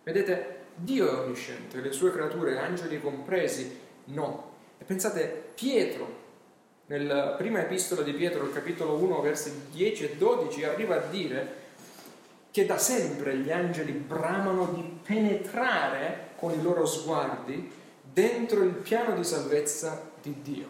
Vedete, 0.02 0.58
Dio 0.74 1.08
è 1.08 1.20
onnisciente, 1.20 1.80
le 1.80 1.92
sue 1.92 2.12
creature, 2.12 2.58
angeli 2.58 3.00
compresi, 3.00 3.88
No. 4.10 4.48
E 4.78 4.84
pensate, 4.84 5.52
Pietro, 5.54 6.28
nella 6.90 7.28
prima 7.28 7.60
epistola 7.60 8.02
di 8.02 8.12
Pietro, 8.12 8.50
capitolo 8.50 8.94
1, 8.94 9.20
versi 9.20 9.66
10 9.70 10.04
e 10.04 10.16
12, 10.16 10.64
arriva 10.64 10.96
a 10.96 11.06
dire 11.06 11.58
che 12.50 12.66
da 12.66 12.78
sempre 12.78 13.36
gli 13.36 13.52
angeli 13.52 13.92
bramano 13.92 14.72
di 14.74 14.98
penetrare 15.04 16.30
con 16.34 16.50
i 16.50 16.60
loro 16.60 16.86
sguardi 16.86 17.70
dentro 18.02 18.64
il 18.64 18.72
piano 18.72 19.14
di 19.14 19.22
salvezza 19.22 20.10
di 20.20 20.42
Dio. 20.42 20.66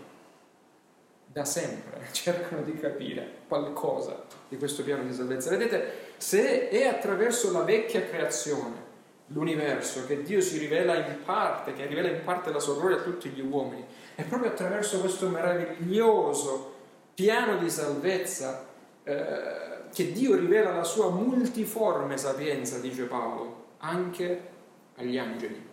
Da 1.25 1.47
sempre 1.47 2.09
cercano 2.13 2.65
di 2.65 2.79
capire 2.79 3.37
qualcosa 3.49 4.25
di 4.47 4.59
questo 4.59 4.83
piano 4.83 5.05
di 5.05 5.15
salvezza. 5.15 5.49
Vedete, 5.49 6.13
se 6.19 6.69
è 6.69 6.87
attraverso 6.87 7.51
la 7.51 7.63
vecchia 7.63 8.07
creazione, 8.07 8.89
l'universo, 9.29 10.05
che 10.05 10.23
Dio 10.23 10.43
si 10.43 10.59
rivela 10.59 10.97
in 10.97 11.25
parte, 11.25 11.73
che 11.73 11.87
rivela 11.87 12.09
in 12.09 12.23
parte 12.25 12.53
la 12.53 12.61
sua 12.61 12.75
gloria 12.75 12.99
a 12.99 13.03
tutti 13.03 13.31
gli 13.31 13.41
uomini, 13.41 13.87
è 14.21 14.25
proprio 14.25 14.51
attraverso 14.51 15.01
questo 15.01 15.29
meraviglioso 15.29 16.75
piano 17.15 17.57
di 17.57 17.71
salvezza 17.71 18.67
eh, 19.03 19.89
che 19.93 20.13
Dio 20.13 20.37
rivela 20.37 20.75
la 20.75 20.85
sua 20.85 21.11
multiforme 21.11 22.19
sapienza, 22.19 22.79
dice 22.79 23.05
Paolo, 23.05 23.69
anche 23.79 24.49
agli 24.97 25.17
angeli, 25.17 25.67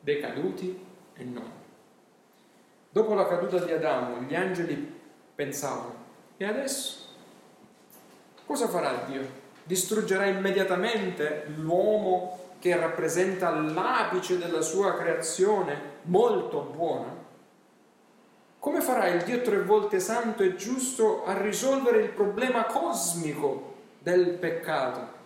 decaduti 0.00 0.84
e 1.14 1.24
non. 1.24 1.50
Dopo 2.90 3.14
la 3.14 3.28
caduta 3.28 3.64
di 3.64 3.70
Adamo, 3.70 4.20
gli 4.22 4.34
angeli 4.34 4.98
pensavano, 5.32 5.94
e 6.36 6.44
adesso? 6.44 6.98
Cosa 8.46 8.66
farà 8.66 9.04
Dio? 9.06 9.38
Distruggerà 9.62 10.26
immediatamente 10.26 11.44
l'uomo 11.54 12.56
che 12.58 12.76
rappresenta 12.76 13.50
l'apice 13.50 14.38
della 14.38 14.60
sua 14.60 14.96
creazione 14.96 15.98
molto 16.02 16.62
buona? 16.62 17.19
Come 18.60 18.82
farà 18.82 19.08
il 19.08 19.22
Dio 19.22 19.40
tre 19.40 19.62
volte 19.62 20.00
santo 20.00 20.42
e 20.42 20.54
giusto 20.54 21.24
a 21.24 21.40
risolvere 21.40 22.02
il 22.02 22.10
problema 22.10 22.64
cosmico 22.66 23.76
del 23.98 24.34
peccato? 24.34 25.18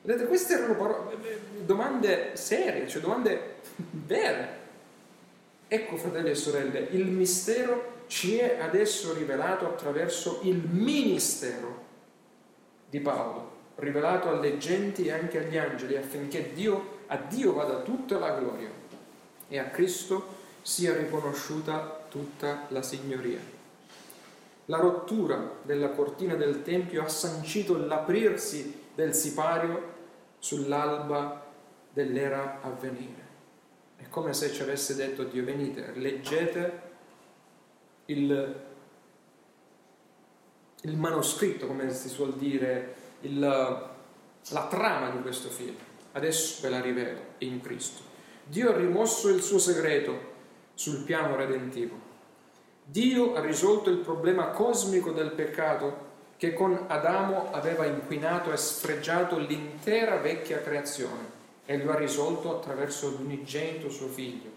Vedete, 0.00 0.26
queste 0.26 0.54
erano 0.54 0.74
parole, 0.74 1.18
domande 1.66 2.30
serie, 2.32 2.88
cioè 2.88 3.02
domande 3.02 3.56
vere. 3.76 4.56
Ecco, 5.68 5.98
fratelli 5.98 6.30
e 6.30 6.34
sorelle, 6.34 6.78
il 6.92 7.04
mistero 7.04 8.04
ci 8.06 8.38
è 8.38 8.58
adesso 8.58 9.12
rivelato 9.12 9.66
attraverso 9.66 10.40
il 10.44 10.56
ministero 10.56 11.84
di 12.88 13.00
Paolo, 13.00 13.50
rivelato 13.74 14.30
alle 14.30 14.56
genti 14.56 15.04
e 15.04 15.12
anche 15.12 15.44
agli 15.44 15.58
angeli, 15.58 15.94
affinché 15.94 16.54
Dio, 16.54 17.00
a 17.08 17.18
Dio 17.18 17.52
vada 17.52 17.80
tutta 17.80 18.18
la 18.18 18.30
gloria 18.30 18.70
e 19.46 19.58
a 19.58 19.64
Cristo 19.64 20.36
sia 20.62 20.96
riconosciuta 20.96 21.97
tutta 22.08 22.66
la 22.68 22.82
signoria. 22.82 23.40
La 24.66 24.78
rottura 24.78 25.60
della 25.62 25.90
cortina 25.90 26.34
del 26.34 26.62
Tempio 26.62 27.02
ha 27.02 27.08
sancito 27.08 27.76
l'aprirsi 27.76 28.86
del 28.94 29.14
sipario 29.14 29.94
sull'alba 30.38 31.46
dell'era 31.92 32.60
a 32.60 32.70
venire. 32.70 33.26
È 33.96 34.08
come 34.08 34.34
se 34.34 34.52
ci 34.52 34.62
avesse 34.62 34.94
detto 34.94 35.24
Dio, 35.24 35.44
venite, 35.44 35.92
leggete 35.94 36.82
il, 38.06 38.60
il 40.82 40.96
manoscritto, 40.96 41.66
come 41.66 41.90
si 41.90 42.08
suol 42.08 42.34
dire, 42.34 42.94
il, 43.20 43.38
la 43.40 44.66
trama 44.68 45.10
di 45.10 45.20
questo 45.20 45.48
film. 45.48 45.76
Adesso 46.12 46.60
ve 46.62 46.68
la 46.68 46.80
rivelo 46.80 47.20
in 47.38 47.60
Cristo. 47.60 48.02
Dio 48.44 48.70
ha 48.70 48.76
rimosso 48.76 49.28
il 49.28 49.42
suo 49.42 49.58
segreto 49.58 50.27
sul 50.78 51.02
piano 51.02 51.34
redentivo. 51.34 51.98
Dio 52.84 53.34
ha 53.34 53.40
risolto 53.40 53.90
il 53.90 53.96
problema 53.96 54.50
cosmico 54.50 55.10
del 55.10 55.32
peccato 55.32 56.06
che 56.36 56.52
con 56.52 56.84
Adamo 56.86 57.50
aveva 57.50 57.84
inquinato 57.84 58.52
e 58.52 58.56
sfregiato 58.56 59.38
l'intera 59.38 60.18
vecchia 60.18 60.62
creazione 60.62 61.36
e 61.66 61.82
lo 61.82 61.90
ha 61.90 61.96
risolto 61.96 62.56
attraverso 62.56 63.08
l'unigenito 63.08 63.90
suo 63.90 64.06
figlio, 64.06 64.50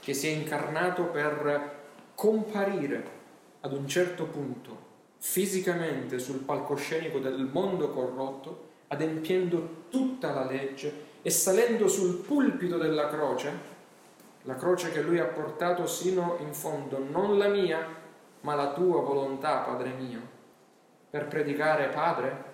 che 0.00 0.14
si 0.14 0.28
è 0.28 0.30
incarnato 0.30 1.02
per 1.04 1.74
comparire 2.14 3.10
ad 3.60 3.74
un 3.74 3.86
certo 3.86 4.24
punto 4.24 4.84
fisicamente 5.18 6.18
sul 6.18 6.38
palcoscenico 6.38 7.18
del 7.18 7.50
mondo 7.52 7.90
corrotto, 7.90 8.68
adempiendo 8.88 9.84
tutta 9.90 10.32
la 10.32 10.46
legge 10.46 11.04
e 11.20 11.28
salendo 11.28 11.86
sul 11.86 12.14
pulpito 12.16 12.78
della 12.78 13.08
croce 13.08 13.74
la 14.46 14.54
croce 14.54 14.92
che 14.92 15.02
lui 15.02 15.18
ha 15.18 15.26
portato 15.26 15.86
sino 15.86 16.36
in 16.38 16.54
fondo, 16.54 16.98
non 16.98 17.36
la 17.36 17.48
mia, 17.48 17.84
ma 18.42 18.54
la 18.54 18.72
tua 18.72 19.00
volontà, 19.00 19.58
Padre 19.58 19.90
mio, 19.90 20.20
per 21.10 21.26
predicare, 21.26 21.88
Padre, 21.88 22.44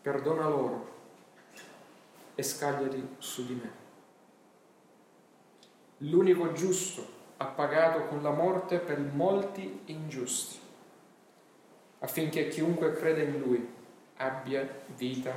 perdona 0.00 0.48
loro 0.48 0.92
e 2.34 2.42
scagliati 2.42 3.16
su 3.18 3.46
di 3.46 3.54
me. 3.54 3.82
L'unico 5.98 6.52
giusto 6.52 7.06
ha 7.36 7.46
pagato 7.46 8.06
con 8.06 8.22
la 8.22 8.30
morte 8.30 8.78
per 8.78 8.98
molti 8.98 9.82
ingiusti, 9.86 10.58
affinché 11.98 12.48
chiunque 12.48 12.92
crede 12.92 13.22
in 13.24 13.38
lui 13.38 13.68
abbia 14.16 14.66
vita 14.96 15.32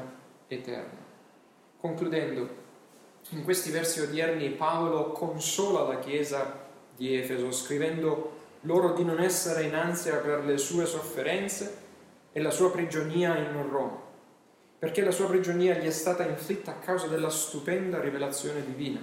eterna. 0.47 1.05
Concludendo, 1.78 2.66
in 3.30 3.43
questi 3.43 3.71
versi 3.71 3.99
odierni 3.99 4.49
Paolo 4.51 5.11
consola 5.11 5.82
la 5.82 5.99
Chiesa 5.99 6.65
di 6.95 7.17
Efeso 7.17 7.51
scrivendo 7.51 8.36
loro 8.61 8.93
di 8.93 9.03
non 9.03 9.19
essere 9.19 9.63
in 9.63 9.75
ansia 9.75 10.17
per 10.17 10.45
le 10.45 10.57
sue 10.57 10.86
sofferenze 10.86 11.86
e 12.32 12.41
la 12.41 12.51
sua 12.51 12.71
prigionia 12.71 13.38
in 13.38 13.69
Roma, 13.69 13.99
perché 14.80 15.01
la 15.01 15.11
sua 15.11 15.28
prigionia 15.28 15.75
gli 15.75 15.86
è 15.86 15.91
stata 15.91 16.25
inflitta 16.25 16.71
a 16.71 16.80
causa 16.80 17.07
della 17.07 17.30
stupenda 17.30 17.99
rivelazione 17.99 18.63
divina, 18.63 19.01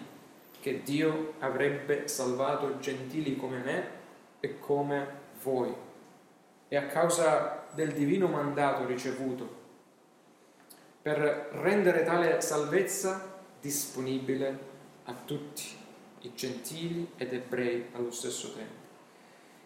che 0.61 0.83
Dio 0.83 1.35
avrebbe 1.41 2.09
salvato 2.09 2.79
gentili 2.79 3.37
come 3.37 3.59
me 3.59 3.89
e 4.41 4.59
come 4.59 5.07
voi, 5.43 5.75
e 6.68 6.77
a 6.77 6.87
causa 6.87 7.66
del 7.75 7.93
divino 7.93 8.27
mandato 8.27 8.87
ricevuto 8.87 9.62
per 11.03 11.51
rendere 11.53 12.03
tale 12.03 12.41
salvezza 12.41 13.34
disponibile 13.65 14.59
a 15.05 15.15
tutti, 15.25 15.62
i 16.21 16.33
gentili 16.35 17.12
ed 17.17 17.33
ebrei 17.33 17.87
allo 17.93 18.11
stesso 18.11 18.53
tempo. 18.53 18.83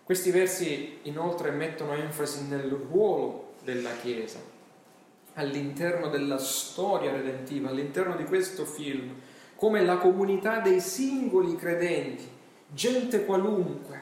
Questi 0.04 0.30
versi 0.30 0.98
inoltre 1.02 1.50
mettono 1.50 1.94
enfasi 1.94 2.44
nel 2.44 2.70
ruolo 2.70 3.54
della 3.64 3.90
Chiesa 3.96 4.38
all'interno 5.34 6.08
della 6.08 6.38
storia 6.38 7.10
redentiva, 7.10 7.70
all'interno 7.70 8.14
di 8.14 8.24
questo 8.24 8.64
film, 8.64 9.14
come 9.56 9.84
la 9.84 9.96
comunità 9.96 10.60
dei 10.60 10.80
singoli 10.80 11.56
credenti, 11.56 12.28
gente 12.68 13.24
qualunque, 13.24 14.00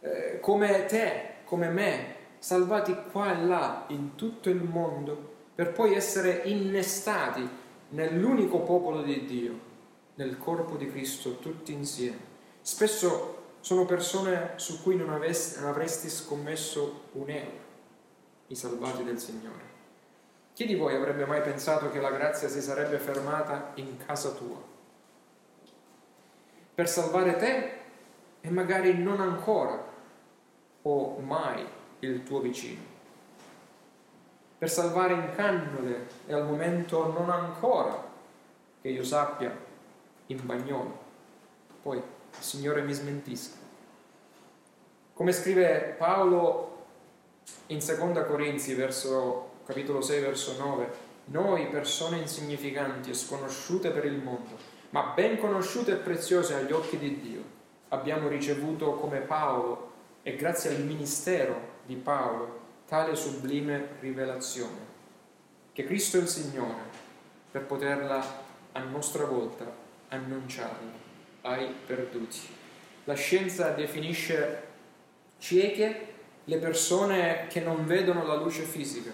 eh, 0.00 0.38
come 0.40 0.84
te, 0.86 1.34
come 1.44 1.68
me, 1.68 2.14
salvati 2.38 2.96
qua 3.10 3.36
e 3.36 3.44
là 3.44 3.84
in 3.88 4.16
tutto 4.16 4.50
il 4.50 4.62
mondo, 4.62 5.34
per 5.54 5.72
poi 5.72 5.94
essere 5.94 6.42
innestati 6.44 7.64
nell'unico 7.90 8.60
popolo 8.60 9.02
di 9.02 9.24
Dio, 9.24 9.58
nel 10.14 10.38
corpo 10.38 10.76
di 10.76 10.90
Cristo, 10.90 11.38
tutti 11.38 11.72
insieme. 11.72 12.34
Spesso 12.60 13.34
sono 13.60 13.84
persone 13.84 14.52
su 14.56 14.82
cui 14.82 14.96
non, 14.96 15.10
avesti, 15.10 15.60
non 15.60 15.68
avresti 15.68 16.08
scommesso 16.08 17.02
un 17.12 17.30
euro, 17.30 17.64
i 18.48 18.54
salvati 18.54 19.04
del 19.04 19.18
Signore. 19.18 19.74
Chi 20.52 20.64
di 20.64 20.74
voi 20.74 20.94
avrebbe 20.94 21.26
mai 21.26 21.42
pensato 21.42 21.90
che 21.90 22.00
la 22.00 22.10
grazia 22.10 22.48
si 22.48 22.62
sarebbe 22.62 22.98
fermata 22.98 23.72
in 23.74 23.98
casa 24.04 24.30
tua? 24.30 24.62
Per 26.74 26.88
salvare 26.88 27.36
te 27.36 27.72
e 28.40 28.50
magari 28.50 28.96
non 28.96 29.20
ancora 29.20 29.94
o 30.82 31.18
mai 31.18 31.66
il 32.00 32.22
tuo 32.22 32.40
vicino 32.40 32.95
per 34.58 34.70
salvare 34.70 35.14
in 35.14 35.32
cannole 35.34 36.06
e 36.26 36.32
al 36.32 36.46
momento 36.46 37.12
non 37.12 37.28
ancora, 37.30 38.02
che 38.80 38.88
io 38.88 39.04
sappia, 39.04 39.54
in 40.26 40.40
bagnolo. 40.44 41.04
Poi 41.82 41.98
il 41.98 42.42
Signore 42.42 42.82
mi 42.82 42.92
smentisca. 42.92 43.56
Come 45.12 45.32
scrive 45.32 45.94
Paolo 45.98 46.84
in 47.66 47.80
Seconda 47.80 48.24
Corinzi, 48.24 48.74
verso, 48.74 49.50
capitolo 49.66 50.00
6, 50.00 50.20
verso 50.20 50.56
9, 50.58 51.04
noi 51.26 51.66
persone 51.68 52.18
insignificanti 52.18 53.10
e 53.10 53.14
sconosciute 53.14 53.90
per 53.90 54.04
il 54.04 54.18
mondo, 54.18 54.56
ma 54.90 55.12
ben 55.14 55.38
conosciute 55.38 55.92
e 55.92 55.96
preziose 55.96 56.54
agli 56.54 56.72
occhi 56.72 56.98
di 56.98 57.20
Dio, 57.20 57.42
abbiamo 57.88 58.28
ricevuto 58.28 58.92
come 58.92 59.20
Paolo 59.20 59.92
e 60.22 60.34
grazie 60.36 60.70
al 60.70 60.82
ministero 60.82 61.74
di 61.84 61.96
Paolo 61.96 62.64
tale 62.86 63.16
sublime 63.16 63.88
rivelazione, 64.00 64.94
che 65.72 65.84
Cristo 65.84 66.18
è 66.18 66.20
il 66.20 66.28
Signore, 66.28 66.94
per 67.50 67.64
poterla 67.64 68.44
a 68.72 68.80
nostra 68.80 69.24
volta 69.24 69.64
annunciarla 70.08 70.92
ai 71.42 71.72
perduti. 71.86 72.40
La 73.04 73.14
scienza 73.14 73.70
definisce 73.70 74.62
cieche 75.38 76.14
le 76.44 76.58
persone 76.58 77.46
che 77.48 77.60
non 77.60 77.86
vedono 77.86 78.24
la 78.24 78.36
luce 78.36 78.62
fisica. 78.62 79.10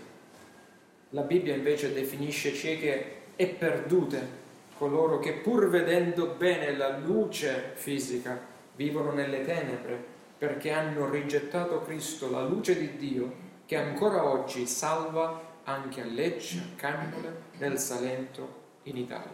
La 1.10 1.22
Bibbia 1.22 1.54
invece 1.54 1.92
definisce 1.92 2.54
cieche 2.54 3.20
e 3.36 3.46
perdute 3.46 4.40
coloro 4.76 5.18
che 5.18 5.34
pur 5.34 5.68
vedendo 5.68 6.34
bene 6.36 6.76
la 6.76 6.98
luce 6.98 7.72
fisica 7.74 8.38
vivono 8.74 9.12
nelle 9.12 9.42
tenebre 9.42 10.10
perché 10.36 10.72
hanno 10.72 11.08
rigettato 11.08 11.82
Cristo, 11.82 12.30
la 12.30 12.42
luce 12.42 12.76
di 12.76 12.96
Dio, 12.96 13.41
che 13.72 13.78
ancora 13.78 14.22
oggi 14.22 14.66
salva 14.66 15.40
anche 15.64 16.02
a 16.02 16.04
Lecce, 16.04 16.58
a 16.58 16.76
Cannole, 16.76 17.42
nel 17.56 17.78
Salento, 17.78 18.60
in 18.82 18.98
Italia. 18.98 19.30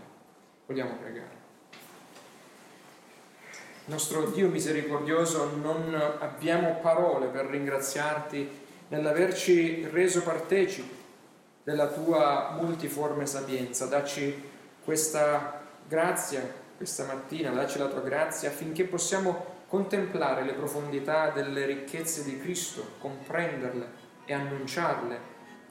Vogliamo 0.65 0.95
pregare. 0.95 1.37
Nostro 3.87 4.31
Dio 4.31 4.49
misericordioso, 4.49 5.57
non 5.57 5.93
abbiamo 6.21 6.77
parole 6.77 7.27
per 7.27 7.47
ringraziarti 7.47 8.49
nell'averci 8.87 9.89
reso 9.91 10.23
partecipi 10.23 10.95
della 11.65 11.89
tua 11.89 12.57
multiforme 12.61 13.27
sapienza. 13.27 13.87
Dacci 13.87 14.51
questa 14.85 15.63
grazia 15.89 16.67
questa 16.77 17.07
mattina, 17.07 17.51
dacci 17.51 17.79
la 17.79 17.89
tua 17.89 18.03
grazia 18.03 18.51
affinché 18.51 18.85
possiamo 18.85 19.57
contemplare 19.67 20.45
le 20.45 20.53
profondità 20.53 21.31
delle 21.31 21.67
ricchezze 21.67 22.23
di 22.23 22.39
Cristo, 22.39 22.93
comprenderle 23.01 23.98
e 24.29 24.35
annunciarle 24.35 25.19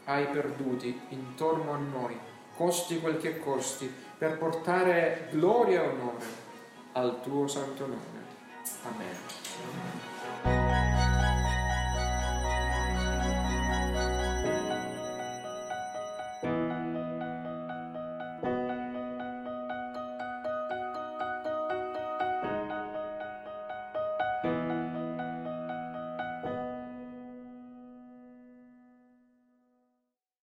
ai 0.05 0.26
perduti 0.30 0.99
intorno 1.10 1.74
a 1.74 1.78
noi, 1.78 2.18
costi 2.55 2.99
quel 2.99 3.18
che 3.18 3.39
costi, 3.39 3.93
per 4.18 4.39
portare 4.39 5.28
gloria 5.30 5.84
e 5.84 5.88
onore 5.88 6.26
al 6.93 7.22
tuo 7.22 7.47
santo 7.47 7.86
nome. 7.86 8.26
Amen. 8.84 9.97